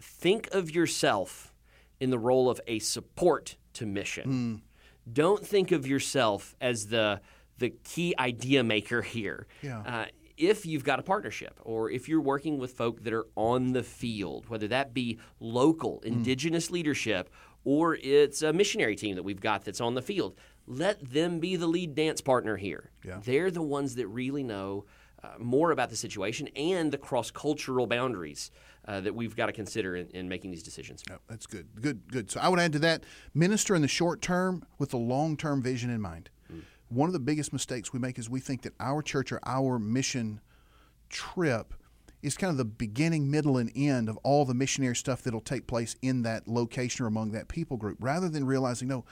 think 0.00 0.48
of 0.52 0.70
yourself 0.74 1.54
in 2.00 2.10
the 2.10 2.18
role 2.18 2.50
of 2.50 2.60
a 2.66 2.78
support 2.78 3.56
to 3.74 3.86
mission. 3.86 4.60
Mm 4.62 4.66
don't 5.10 5.46
think 5.46 5.72
of 5.72 5.86
yourself 5.86 6.56
as 6.60 6.88
the 6.88 7.20
the 7.58 7.70
key 7.84 8.14
idea 8.18 8.62
maker 8.62 9.02
here. 9.02 9.46
Yeah. 9.62 9.80
Uh, 9.80 10.04
if 10.36 10.66
you've 10.66 10.84
got 10.84 10.98
a 10.98 11.02
partnership 11.02 11.58
or 11.64 11.90
if 11.90 12.08
you're 12.08 12.20
working 12.20 12.58
with 12.58 12.72
folk 12.74 13.02
that 13.04 13.12
are 13.14 13.26
on 13.36 13.72
the 13.72 13.82
field, 13.82 14.48
whether 14.48 14.68
that 14.68 14.92
be 14.92 15.18
local, 15.40 16.00
Mm. 16.00 16.06
indigenous 16.08 16.70
leadership, 16.70 17.30
or 17.64 17.96
it's 18.02 18.42
a 18.42 18.52
missionary 18.52 18.96
team 18.96 19.16
that 19.16 19.22
we've 19.22 19.40
got 19.40 19.64
that's 19.64 19.80
on 19.80 19.94
the 19.94 20.02
field, 20.02 20.36
let 20.66 21.00
them 21.10 21.40
be 21.40 21.56
the 21.56 21.66
lead 21.66 21.94
dance 21.94 22.20
partner 22.20 22.56
here. 22.56 22.90
Yeah. 23.04 23.20
They're 23.24 23.50
the 23.50 23.62
ones 23.62 23.94
that 23.94 24.06
really 24.08 24.42
know 24.42 24.84
uh, 25.24 25.28
more 25.38 25.70
about 25.70 25.88
the 25.88 25.96
situation 25.96 26.48
and 26.54 26.92
the 26.92 26.98
cross 26.98 27.30
cultural 27.30 27.86
boundaries 27.86 28.50
uh, 28.86 29.00
that 29.00 29.14
we've 29.14 29.34
got 29.34 29.46
to 29.46 29.52
consider 29.52 29.96
in, 29.96 30.06
in 30.08 30.28
making 30.28 30.50
these 30.50 30.62
decisions. 30.62 31.02
No, 31.08 31.16
that's 31.28 31.46
good. 31.46 31.66
Good, 31.80 32.12
good. 32.12 32.30
So 32.30 32.38
I 32.40 32.48
would 32.50 32.60
add 32.60 32.72
to 32.74 32.78
that 32.80 33.04
minister 33.34 33.74
in 33.74 33.80
the 33.82 33.88
short 33.88 34.20
term 34.20 34.64
with 34.78 34.90
the 34.90 34.98
long 34.98 35.36
term 35.38 35.62
vision 35.62 35.88
in 35.90 36.00
mind. 36.02 36.28
One 36.88 37.08
of 37.08 37.12
the 37.12 37.18
biggest 37.18 37.52
mistakes 37.52 37.92
we 37.92 37.98
make 37.98 38.18
is 38.18 38.30
we 38.30 38.40
think 38.40 38.62
that 38.62 38.74
our 38.78 39.02
church 39.02 39.32
or 39.32 39.40
our 39.44 39.78
mission 39.78 40.40
trip 41.08 41.74
is 42.22 42.36
kind 42.36 42.50
of 42.50 42.56
the 42.56 42.64
beginning, 42.64 43.30
middle, 43.30 43.56
and 43.56 43.70
end 43.74 44.08
of 44.08 44.16
all 44.18 44.44
the 44.44 44.54
missionary 44.54 44.96
stuff 44.96 45.22
that'll 45.22 45.40
take 45.40 45.66
place 45.66 45.96
in 46.02 46.22
that 46.22 46.48
location 46.48 47.04
or 47.04 47.08
among 47.08 47.32
that 47.32 47.48
people 47.48 47.76
group, 47.76 47.98
rather 48.00 48.28
than 48.28 48.44
realizing, 48.44 48.88
no, 48.88 49.04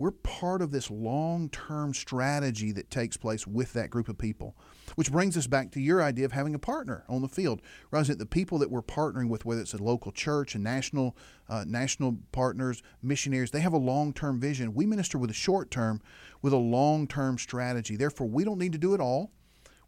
we're 0.00 0.10
part 0.12 0.62
of 0.62 0.70
this 0.70 0.90
long 0.90 1.50
term 1.50 1.92
strategy 1.92 2.72
that 2.72 2.90
takes 2.90 3.18
place 3.18 3.46
with 3.46 3.74
that 3.74 3.90
group 3.90 4.08
of 4.08 4.16
people. 4.16 4.56
Which 4.94 5.12
brings 5.12 5.36
us 5.36 5.46
back 5.46 5.70
to 5.72 5.80
your 5.80 6.02
idea 6.02 6.24
of 6.24 6.32
having 6.32 6.54
a 6.54 6.58
partner 6.58 7.04
on 7.06 7.20
the 7.20 7.28
field. 7.28 7.60
Realizing 7.90 8.16
the 8.16 8.24
people 8.24 8.58
that 8.60 8.70
we're 8.70 8.80
partnering 8.80 9.28
with, 9.28 9.44
whether 9.44 9.60
it's 9.60 9.74
a 9.74 9.82
local 9.82 10.10
church 10.10 10.54
and 10.54 10.64
national 10.64 11.18
uh, 11.50 11.64
national 11.66 12.16
partners, 12.32 12.82
missionaries, 13.02 13.50
they 13.50 13.60
have 13.60 13.74
a 13.74 13.78
long 13.78 14.14
term 14.14 14.40
vision. 14.40 14.72
We 14.72 14.86
minister 14.86 15.18
with 15.18 15.30
a 15.30 15.34
short 15.34 15.70
term, 15.70 16.00
with 16.40 16.54
a 16.54 16.56
long 16.56 17.06
term 17.06 17.36
strategy. 17.36 17.96
Therefore, 17.96 18.26
we 18.26 18.42
don't 18.42 18.58
need 18.58 18.72
to 18.72 18.78
do 18.78 18.94
it 18.94 19.00
all. 19.00 19.30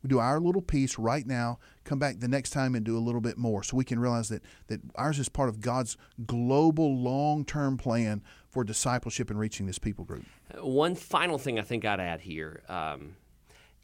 We 0.02 0.08
do 0.08 0.18
our 0.18 0.40
little 0.40 0.62
piece 0.62 0.98
right 0.98 1.26
now, 1.26 1.58
come 1.84 1.98
back 1.98 2.18
the 2.18 2.28
next 2.28 2.50
time 2.50 2.74
and 2.74 2.84
do 2.84 2.96
a 2.96 3.00
little 3.00 3.20
bit 3.20 3.38
more 3.38 3.62
so 3.62 3.76
we 3.76 3.84
can 3.84 3.98
realize 4.00 4.28
that, 4.30 4.42
that 4.66 4.80
ours 4.96 5.18
is 5.18 5.28
part 5.28 5.48
of 5.48 5.60
God's 5.60 5.96
global 6.26 6.96
long 6.96 7.44
term 7.44 7.76
plan 7.76 8.22
for 8.50 8.64
discipleship 8.64 9.30
and 9.30 9.38
reaching 9.38 9.66
this 9.66 9.78
people 9.78 10.04
group. 10.04 10.24
Uh, 10.52 10.66
One 10.66 10.94
final 10.94 11.38
thing 11.38 11.58
I 11.58 11.62
think 11.62 11.84
I'd 11.84 12.00
add 12.00 12.20
here 12.20 12.62
um, 12.68 13.16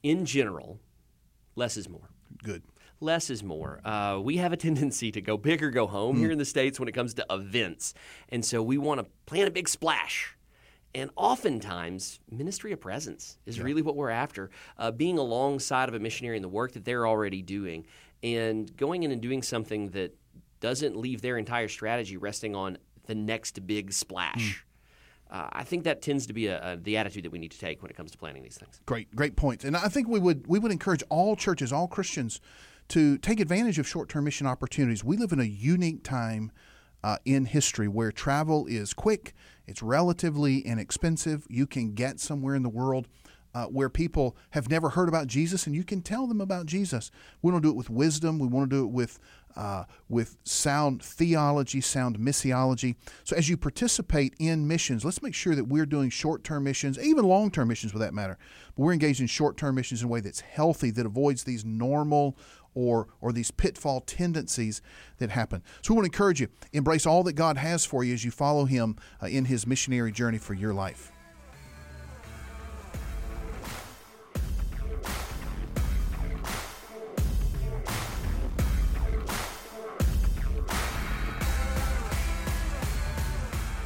in 0.03 0.27
general, 0.27 0.79
less 1.55 1.77
is 1.77 1.89
more. 1.89 2.11
Good. 2.43 2.63
less 3.01 3.31
is 3.31 3.43
more. 3.43 3.81
Uh, 3.85 4.19
we 4.23 4.37
have 4.39 4.53
a 4.53 4.57
tendency 4.57 5.11
to 5.13 5.21
go 5.21 5.37
big 5.37 5.63
or 5.63 5.71
go 5.71 5.87
home 5.87 6.19
here 6.19 6.31
in 6.31 6.39
the 6.39 6.45
States 6.45 6.79
when 6.81 6.89
it 6.89 6.93
comes 6.93 7.15
to 7.15 7.27
events. 7.31 7.95
And 8.29 8.45
so 8.45 8.63
we 8.63 8.77
want 8.77 9.01
to 9.01 9.07
plan 9.27 9.47
a 9.47 9.51
big 9.51 9.69
splash. 9.69 10.37
And 10.95 11.11
oftentimes, 11.17 12.21
ministry 12.31 12.73
of 12.73 12.81
presence 12.81 13.39
is 13.47 13.61
really 13.61 13.83
what 13.83 13.95
we're 13.95 14.11
after. 14.11 14.51
Uh, 14.79 14.91
being 14.91 15.19
alongside 15.19 15.89
of 15.89 15.95
a 15.95 15.99
missionary 15.99 16.37
in 16.37 16.43
the 16.43 16.49
work 16.49 16.73
that 16.73 16.85
they're 16.85 17.07
already 17.07 17.43
doing 17.43 17.87
and 18.23 18.75
going 18.77 19.03
in 19.03 19.13
and 19.13 19.21
doing 19.21 19.43
something 19.43 19.91
that 19.91 20.17
doesn't 20.61 20.97
leave 20.97 21.21
their 21.21 21.39
entire 21.39 21.69
strategy 21.69 22.17
resting 22.17 22.57
on 22.57 22.79
the 23.07 23.15
next 23.15 23.67
big 23.67 23.93
splash. 23.93 24.65
Uh, 25.31 25.49
I 25.53 25.65
think 25.65 25.85
that 25.85 26.01
tends 26.01 26.27
to 26.29 26.33
be 26.33 26.47
a, 26.47 26.73
a, 26.73 26.77
the 26.77 26.97
attitude 26.97 27.25
that 27.25 27.31
we 27.31 27.39
need 27.39 27.51
to 27.51 27.59
take 27.59 27.83
when 27.83 27.91
it 27.91 27.97
comes 27.97 28.11
to 28.13 28.19
planning 28.19 28.43
these 28.43 28.57
things. 28.57 28.81
Great, 28.87 29.15
great 29.15 29.37
points. 29.37 29.65
And 29.65 29.77
I 29.77 29.89
think 29.89 30.09
we 30.09 30.19
would 30.19 30.47
we 30.47 30.59
would 30.59 30.73
encourage 30.73 31.03
all 31.11 31.37
churches, 31.37 31.71
all 31.73 31.87
Christians, 31.87 32.41
to 32.89 33.19
take 33.19 33.39
advantage 33.39 33.79
of 33.79 33.87
short 33.87 34.09
term 34.09 34.25
mission 34.25 34.47
opportunities. 34.47 35.05
We 35.05 35.19
live 35.19 35.33
in 35.33 35.41
a 35.41 35.45
unique 35.45 36.03
time 36.03 36.51
uh, 37.03 37.17
in 37.25 37.47
history 37.47 37.89
where 37.89 38.13
travel 38.13 38.67
is 38.67 38.95
quick, 38.95 39.35
it's 39.67 39.83
relatively 39.83 40.59
inexpensive. 40.59 41.47
You 41.49 41.67
can 41.67 41.95
get 41.95 42.21
somewhere 42.21 42.55
in 42.55 42.63
the 42.63 42.69
world. 42.69 43.09
Uh, 43.55 43.65
where 43.65 43.89
people 43.89 44.37
have 44.51 44.69
never 44.69 44.91
heard 44.91 45.09
about 45.09 45.27
Jesus, 45.27 45.67
and 45.67 45.75
you 45.75 45.83
can 45.83 46.03
tell 46.03 46.27
them 46.27 46.41
about 46.41 46.67
Jesus. 46.67 47.11
We 47.41 47.51
to 47.51 47.61
do 47.61 47.71
it 47.71 47.77
with 47.77 47.89
wisdom. 47.89 48.39
We 48.39 48.47
want 48.47 48.69
to 48.69 48.77
do 48.77 48.85
it 48.85 48.91
with 48.91 49.19
uh, 49.57 49.85
with 50.09 50.37
sound 50.45 51.03
theology, 51.03 51.81
sound 51.81 52.19
missiology. 52.19 52.95
So 53.25 53.35
as 53.35 53.49
you 53.49 53.57
participate 53.57 54.35
in 54.39 54.69
missions, 54.69 55.03
let's 55.03 55.23
make 55.23 55.35
sure 55.35 55.55
that 55.55 55.65
we're 55.65 55.87
doing 55.87 56.11
short-term 56.11 56.63
missions, 56.63 56.99
even 56.99 57.25
long-term 57.25 57.67
missions 57.67 57.91
for 57.91 57.99
that 57.99 58.15
matter. 58.15 58.39
But 58.77 58.83
we're 58.83 58.93
engaged 58.93 59.21
in 59.21 59.27
short-term 59.27 59.75
missions 59.75 60.03
in 60.03 60.09
a 60.09 60.11
way 60.11 60.21
that's 60.21 60.41
healthy, 60.41 60.91
that 60.93 61.07
avoids 61.07 61.43
these 61.43 61.65
normal 61.65 62.37
or 62.79 63.09
or 63.21 63.33
these 63.33 63.51
pitfall 63.51 64.01
tendencies 64.01 64.81
that 65.19 65.31
happen. 65.31 65.63
So 65.83 65.93
we 65.93 65.97
want 65.97 66.05
to 66.05 66.15
encourage 66.15 66.41
you 66.41 66.49
embrace 66.73 67.07
all 67.07 67.25
that 67.25 67.33
God 67.33 67.57
has 67.57 67.85
for 67.85 68.05
you 68.05 68.15
as 68.15 68.25
you 68.25 68.31
follow 68.31 68.67
Him 68.67 68.97
uh, 69.21 69.27
in 69.27 69.47
His 69.47 69.67
missionary 69.67 70.13
journey 70.13 70.39
for 70.39 70.55
your 70.55 70.73
life. 70.73 71.11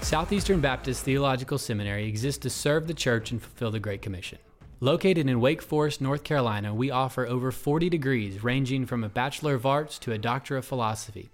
Southeastern 0.02 0.60
Baptist 0.60 1.04
Theological 1.04 1.56
Seminary 1.56 2.06
exists 2.06 2.42
to 2.42 2.50
serve 2.50 2.86
the 2.86 2.92
church 2.92 3.30
and 3.30 3.40
fulfill 3.40 3.70
the 3.70 3.80
Great 3.80 4.02
Commission. 4.02 4.38
Located 4.82 5.28
in 5.28 5.40
Wake 5.40 5.62
Forest, 5.62 6.00
North 6.00 6.24
Carolina, 6.24 6.74
we 6.74 6.90
offer 6.90 7.24
over 7.24 7.52
40 7.52 7.88
degrees 7.88 8.42
ranging 8.42 8.84
from 8.84 9.04
a 9.04 9.08
Bachelor 9.08 9.54
of 9.54 9.64
Arts 9.64 9.96
to 10.00 10.10
a 10.10 10.18
Doctor 10.18 10.56
of 10.56 10.64
Philosophy. 10.64 11.30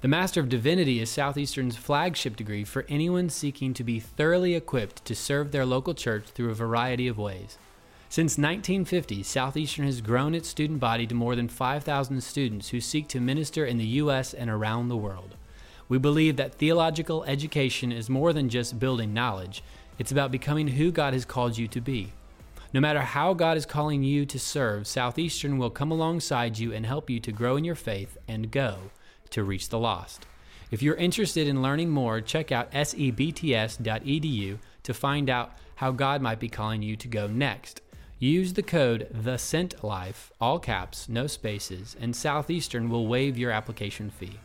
The 0.00 0.08
Master 0.08 0.40
of 0.40 0.48
Divinity 0.48 1.02
is 1.02 1.10
Southeastern's 1.10 1.76
flagship 1.76 2.36
degree 2.36 2.64
for 2.64 2.86
anyone 2.88 3.28
seeking 3.28 3.74
to 3.74 3.84
be 3.84 4.00
thoroughly 4.00 4.54
equipped 4.54 5.04
to 5.04 5.14
serve 5.14 5.52
their 5.52 5.66
local 5.66 5.92
church 5.92 6.24
through 6.28 6.48
a 6.48 6.54
variety 6.54 7.06
of 7.06 7.18
ways. 7.18 7.58
Since 8.08 8.38
1950, 8.38 9.22
Southeastern 9.24 9.84
has 9.84 10.00
grown 10.00 10.34
its 10.34 10.48
student 10.48 10.80
body 10.80 11.06
to 11.06 11.14
more 11.14 11.36
than 11.36 11.48
5,000 11.48 12.22
students 12.22 12.70
who 12.70 12.80
seek 12.80 13.08
to 13.08 13.20
minister 13.20 13.66
in 13.66 13.76
the 13.76 13.84
U.S. 14.00 14.32
and 14.32 14.48
around 14.48 14.88
the 14.88 14.96
world. 14.96 15.36
We 15.86 15.98
believe 15.98 16.36
that 16.36 16.54
theological 16.54 17.24
education 17.24 17.92
is 17.92 18.08
more 18.08 18.32
than 18.32 18.48
just 18.48 18.78
building 18.78 19.12
knowledge, 19.12 19.62
it's 19.98 20.12
about 20.12 20.32
becoming 20.32 20.68
who 20.68 20.90
God 20.90 21.12
has 21.12 21.26
called 21.26 21.58
you 21.58 21.68
to 21.68 21.80
be. 21.82 22.14
No 22.76 22.80
matter 22.80 23.00
how 23.00 23.32
God 23.32 23.56
is 23.56 23.64
calling 23.64 24.02
you 24.02 24.26
to 24.26 24.38
serve, 24.38 24.86
Southeastern 24.86 25.56
will 25.56 25.70
come 25.70 25.90
alongside 25.90 26.58
you 26.58 26.74
and 26.74 26.84
help 26.84 27.08
you 27.08 27.18
to 27.20 27.32
grow 27.32 27.56
in 27.56 27.64
your 27.64 27.74
faith 27.74 28.18
and 28.28 28.50
go 28.50 28.76
to 29.30 29.44
reach 29.44 29.70
the 29.70 29.78
lost. 29.78 30.26
If 30.70 30.82
you're 30.82 30.94
interested 30.96 31.48
in 31.48 31.62
learning 31.62 31.88
more, 31.88 32.20
check 32.20 32.52
out 32.52 32.70
sebts.edu 32.72 34.58
to 34.82 34.92
find 34.92 35.30
out 35.30 35.52
how 35.76 35.90
God 35.90 36.20
might 36.20 36.38
be 36.38 36.50
calling 36.50 36.82
you 36.82 36.96
to 36.96 37.08
go 37.08 37.26
next. 37.26 37.80
Use 38.18 38.52
the 38.52 38.62
code 38.62 39.08
The 39.10 39.38
Sent 39.38 39.82
Life, 39.82 40.30
all 40.38 40.58
caps, 40.58 41.08
no 41.08 41.26
spaces, 41.26 41.96
and 41.98 42.14
Southeastern 42.14 42.90
will 42.90 43.06
waive 43.06 43.38
your 43.38 43.52
application 43.52 44.10
fee. 44.10 44.38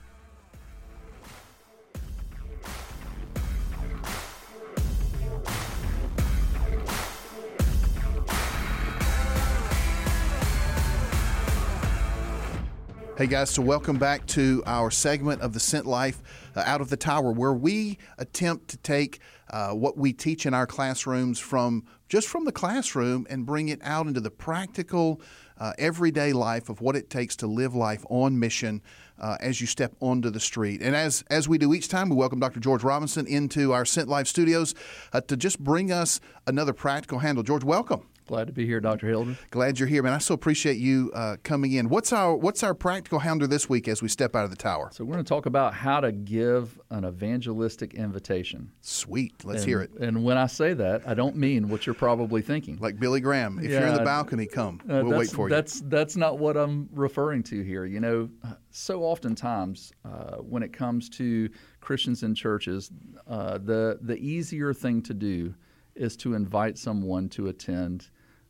Hey 13.18 13.28
guys, 13.28 13.50
so 13.50 13.62
welcome 13.62 13.98
back 13.98 14.26
to 14.28 14.64
our 14.66 14.90
segment 14.90 15.42
of 15.42 15.52
the 15.52 15.60
Sent 15.60 15.86
Life 15.86 16.22
uh, 16.56 16.64
Out 16.66 16.80
of 16.80 16.90
the 16.90 16.96
Tower, 16.96 17.34
where 17.34 17.54
we 17.54 17.98
attempt 18.18 18.70
to 18.70 18.78
take 18.78 19.20
uh, 19.50 19.72
what 19.72 19.98
we 19.98 20.14
teach 20.14 20.46
in 20.46 20.54
our 20.54 20.66
classrooms 20.66 21.38
from 21.38 21.84
just 22.08 22.30
from 22.30 22.46
the 22.46 22.54
classroom 22.54 23.28
and 23.30 23.46
bring 23.46 23.68
it 23.68 23.80
out 23.84 24.08
into 24.08 24.22
the 24.22 24.32
practical, 24.32 25.22
uh, 25.58 25.74
everyday 25.78 26.32
life 26.32 26.70
of 26.70 26.80
what 26.80 26.96
it 26.96 27.10
takes 27.10 27.36
to 27.36 27.48
live 27.48 27.76
life 27.76 28.06
on 28.10 28.40
mission 28.40 28.82
uh, 29.20 29.36
as 29.42 29.60
you 29.60 29.68
step 29.68 29.94
onto 30.00 30.30
the 30.30 30.40
street. 30.40 30.82
And 30.82 30.96
as 30.96 31.22
as 31.30 31.50
we 31.50 31.58
do 31.58 31.74
each 31.74 31.90
time, 31.90 32.10
we 32.10 32.16
welcome 32.16 32.40
Dr. 32.40 32.62
George 32.62 32.82
Robinson 32.82 33.28
into 33.28 33.74
our 33.74 33.84
Sent 33.84 34.08
Life 34.08 34.28
studios 34.28 34.74
uh, 35.12 35.20
to 35.22 35.36
just 35.36 35.60
bring 35.60 35.92
us 35.92 36.22
another 36.48 36.74
practical 36.74 37.20
handle. 37.20 37.44
George, 37.44 37.66
welcome. 37.66 38.08
Glad 38.32 38.48
to 38.48 38.54
be 38.54 38.66
here, 38.66 38.80
Dr. 38.80 39.10
Hilden. 39.10 39.38
Glad 39.50 39.78
you're 39.78 39.90
here, 39.90 40.02
man. 40.02 40.14
I 40.14 40.20
so 40.20 40.34
appreciate 40.34 40.78
you 40.78 41.12
uh, 41.14 41.36
coming 41.44 41.74
in. 41.74 41.90
What's 41.90 42.14
our 42.14 42.34
What's 42.34 42.64
our 42.64 42.74
practical 42.74 43.20
handler 43.20 43.46
this 43.46 43.68
week 43.68 43.90
as 43.90 44.02
we 44.02 44.08
step 44.08 44.38
out 44.38 44.46
of 44.46 44.52
the 44.52 44.56
tower? 44.56 44.90
So 44.94 45.04
we're 45.04 45.16
going 45.16 45.26
to 45.26 45.28
talk 45.28 45.48
about 45.48 45.74
how 45.74 46.00
to 46.00 46.14
give 46.14 46.80
an 46.92 47.04
evangelistic 47.04 47.94
invitation. 47.94 48.72
Sweet. 48.80 49.44
Let's 49.44 49.64
and, 49.64 49.68
hear 49.68 49.82
it. 49.82 49.92
And 50.00 50.24
when 50.24 50.38
I 50.38 50.48
say 50.48 50.74
that, 50.76 51.06
I 51.06 51.14
don't 51.14 51.36
mean 51.36 51.68
what 51.68 51.86
you're 51.86 51.94
probably 51.94 52.42
thinking. 52.42 52.78
Like 52.80 52.98
Billy 52.98 53.20
Graham, 53.20 53.60
if 53.60 53.70
you're 53.70 53.86
in 53.86 53.96
the 53.96 54.04
balcony, 54.06 54.46
come. 54.46 54.80
Uh, 54.90 55.02
we'll 55.04 55.20
wait 55.20 55.30
for 55.30 55.50
you. 55.50 55.54
That's 55.54 55.82
that's 55.82 56.16
not 56.16 56.40
what 56.40 56.56
I'm 56.56 56.88
referring 56.94 57.44
to 57.44 57.62
here. 57.62 57.84
You 57.84 58.00
know, 58.00 58.30
so 58.70 59.04
oftentimes 59.04 59.92
uh, 60.06 60.38
when 60.38 60.64
it 60.64 60.72
comes 60.72 61.10
to 61.10 61.50
Christians 61.82 62.24
in 62.24 62.34
churches, 62.36 62.92
uh, 63.28 63.58
the 63.58 64.00
the 64.02 64.16
easier 64.16 64.74
thing 64.74 65.02
to 65.02 65.14
do 65.14 65.54
is 65.96 66.16
to 66.16 66.34
invite 66.34 66.78
someone 66.78 67.28
to 67.28 67.50
attend 67.50 68.08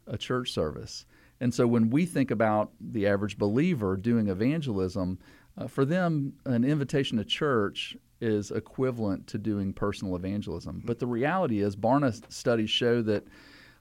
a 0.08 0.18
church 0.18 0.52
service. 0.52 1.06
And 1.40 1.54
so 1.54 1.66
when 1.66 1.90
we 1.90 2.06
think 2.06 2.32
about 2.32 2.72
the 2.80 3.08
average 3.08 3.38
believer 3.38 3.98
doing 3.98 4.28
evangelism, 4.28 5.20
uh, 5.58 5.68
for 5.68 5.86
them, 5.86 6.34
an 6.46 6.64
invitation 6.64 7.18
to 7.18 7.26
church 7.26 7.98
is 8.22 8.52
equivalent 8.52 9.26
to 9.28 9.38
doing 9.38 9.74
personal 9.74 10.16
evangelism. 10.16 10.84
But 10.86 11.00
the 11.00 11.08
reality 11.08 11.62
is, 11.62 11.76
Barna 11.76 12.14
studies 12.32 12.70
show 12.70 13.02
that 13.02 13.26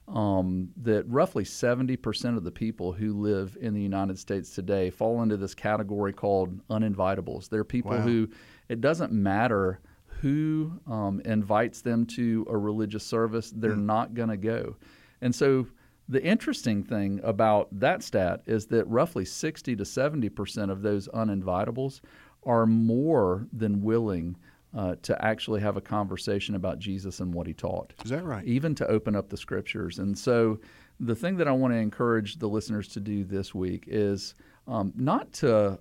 um, 0.07 0.69
that 0.77 1.07
roughly 1.07 1.43
70% 1.43 2.35
of 2.35 2.43
the 2.43 2.51
people 2.51 2.91
who 2.91 3.13
live 3.13 3.55
in 3.61 3.73
the 3.73 3.81
United 3.81 4.19
States 4.19 4.53
today 4.53 4.89
fall 4.89 5.21
into 5.21 5.37
this 5.37 5.53
category 5.53 6.11
called 6.11 6.67
uninvitables. 6.67 7.47
They're 7.47 7.63
people 7.63 7.91
wow. 7.91 8.01
who 8.01 8.27
it 8.67 8.81
doesn't 8.81 9.13
matter 9.13 9.79
who 10.21 10.79
um, 10.87 11.21
invites 11.25 11.81
them 11.81 12.05
to 12.05 12.45
a 12.49 12.57
religious 12.57 13.05
service, 13.05 13.51
they're 13.55 13.71
mm. 13.71 13.85
not 13.85 14.13
going 14.13 14.29
to 14.29 14.37
go. 14.37 14.75
And 15.21 15.33
so 15.33 15.67
the 16.11 16.21
interesting 16.21 16.83
thing 16.83 17.21
about 17.23 17.69
that 17.79 18.03
stat 18.03 18.41
is 18.45 18.65
that 18.65 18.85
roughly 18.85 19.23
60 19.23 19.77
to 19.77 19.83
70% 19.83 20.69
of 20.69 20.81
those 20.81 21.07
uninvitables 21.07 22.01
are 22.43 22.65
more 22.65 23.47
than 23.53 23.81
willing 23.81 24.35
uh, 24.75 24.95
to 25.03 25.25
actually 25.25 25.61
have 25.61 25.77
a 25.77 25.81
conversation 25.81 26.55
about 26.55 26.79
Jesus 26.79 27.21
and 27.21 27.33
what 27.33 27.47
he 27.47 27.53
taught. 27.53 27.93
Is 28.03 28.11
that 28.11 28.25
right? 28.25 28.43
Even 28.45 28.75
to 28.75 28.87
open 28.87 29.15
up 29.15 29.29
the 29.29 29.37
scriptures. 29.37 29.99
And 29.99 30.17
so 30.17 30.59
the 30.99 31.15
thing 31.15 31.37
that 31.37 31.47
I 31.47 31.53
want 31.53 31.73
to 31.73 31.77
encourage 31.77 32.39
the 32.39 32.49
listeners 32.49 32.89
to 32.89 32.99
do 32.99 33.23
this 33.23 33.55
week 33.55 33.85
is 33.87 34.35
um, 34.67 34.91
not 34.97 35.31
to 35.33 35.79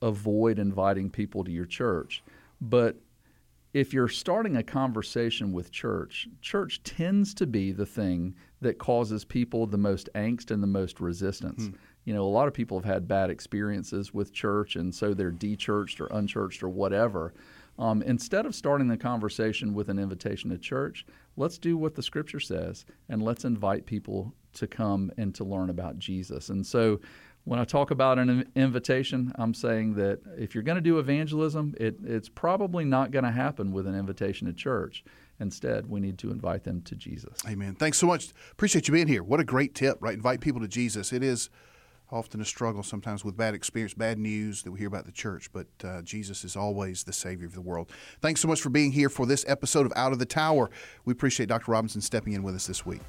avoid 0.00 0.60
inviting 0.60 1.10
people 1.10 1.42
to 1.42 1.50
your 1.50 1.66
church, 1.66 2.22
but 2.60 2.96
if 3.76 3.92
you're 3.92 4.08
starting 4.08 4.56
a 4.56 4.62
conversation 4.62 5.52
with 5.52 5.70
church, 5.70 6.28
church 6.40 6.82
tends 6.82 7.34
to 7.34 7.46
be 7.46 7.72
the 7.72 7.84
thing 7.84 8.34
that 8.66 8.78
causes 8.78 9.24
people 9.24 9.66
the 9.66 9.78
most 9.78 10.08
angst 10.14 10.50
and 10.50 10.62
the 10.62 10.66
most 10.66 11.00
resistance. 11.00 11.66
Hmm. 11.66 11.74
You 12.04 12.14
know, 12.14 12.24
a 12.24 12.28
lot 12.28 12.48
of 12.48 12.54
people 12.54 12.78
have 12.78 12.84
had 12.84 13.08
bad 13.08 13.30
experiences 13.30 14.12
with 14.12 14.32
church, 14.32 14.76
and 14.76 14.94
so 14.94 15.14
they're 15.14 15.30
de-churched 15.30 16.00
or 16.00 16.06
unchurched 16.06 16.62
or 16.62 16.68
whatever. 16.68 17.32
Um, 17.78 18.02
instead 18.02 18.46
of 18.46 18.54
starting 18.54 18.88
the 18.88 18.96
conversation 18.96 19.74
with 19.74 19.88
an 19.88 19.98
invitation 19.98 20.50
to 20.50 20.58
church, 20.58 21.04
let's 21.36 21.58
do 21.58 21.76
what 21.76 21.94
the 21.94 22.02
Scripture 22.02 22.40
says, 22.40 22.84
and 23.08 23.22
let's 23.22 23.44
invite 23.44 23.86
people 23.86 24.34
to 24.54 24.66
come 24.66 25.12
and 25.16 25.34
to 25.34 25.44
learn 25.44 25.70
about 25.70 25.98
Jesus. 25.98 26.48
And 26.48 26.66
so, 26.66 27.00
when 27.46 27.60
I 27.60 27.64
talk 27.64 27.92
about 27.92 28.18
an 28.18 28.50
invitation, 28.56 29.32
I'm 29.36 29.54
saying 29.54 29.94
that 29.94 30.18
if 30.36 30.52
you're 30.52 30.64
going 30.64 30.76
to 30.76 30.82
do 30.82 30.98
evangelism, 30.98 31.76
it, 31.78 31.96
it's 32.04 32.28
probably 32.28 32.84
not 32.84 33.12
going 33.12 33.24
to 33.24 33.30
happen 33.30 33.72
with 33.72 33.86
an 33.86 33.94
invitation 33.94 34.48
to 34.48 34.52
church. 34.52 35.04
Instead, 35.38 35.88
we 35.88 36.00
need 36.00 36.18
to 36.18 36.32
invite 36.32 36.64
them 36.64 36.82
to 36.82 36.96
Jesus. 36.96 37.38
Amen. 37.48 37.76
Thanks 37.76 37.98
so 37.98 38.06
much. 38.08 38.30
Appreciate 38.50 38.88
you 38.88 38.92
being 38.92 39.06
here. 39.06 39.22
What 39.22 39.38
a 39.38 39.44
great 39.44 39.76
tip, 39.76 39.98
right? 40.00 40.14
Invite 40.14 40.40
people 40.40 40.60
to 40.60 40.66
Jesus. 40.66 41.12
It 41.12 41.22
is 41.22 41.48
often 42.10 42.40
a 42.40 42.44
struggle 42.44 42.82
sometimes 42.82 43.24
with 43.24 43.36
bad 43.36 43.54
experience, 43.54 43.94
bad 43.94 44.18
news 44.18 44.64
that 44.64 44.72
we 44.72 44.80
hear 44.80 44.88
about 44.88 45.06
the 45.06 45.12
church, 45.12 45.48
but 45.52 45.68
uh, 45.84 46.02
Jesus 46.02 46.42
is 46.42 46.56
always 46.56 47.04
the 47.04 47.12
Savior 47.12 47.46
of 47.46 47.54
the 47.54 47.60
world. 47.60 47.92
Thanks 48.20 48.40
so 48.40 48.48
much 48.48 48.60
for 48.60 48.70
being 48.70 48.90
here 48.90 49.08
for 49.08 49.24
this 49.24 49.44
episode 49.46 49.86
of 49.86 49.92
Out 49.94 50.12
of 50.12 50.18
the 50.18 50.26
Tower. 50.26 50.68
We 51.04 51.12
appreciate 51.12 51.48
Dr. 51.48 51.70
Robinson 51.70 52.00
stepping 52.00 52.32
in 52.32 52.42
with 52.42 52.56
us 52.56 52.66
this 52.66 52.84
week. 52.84 53.02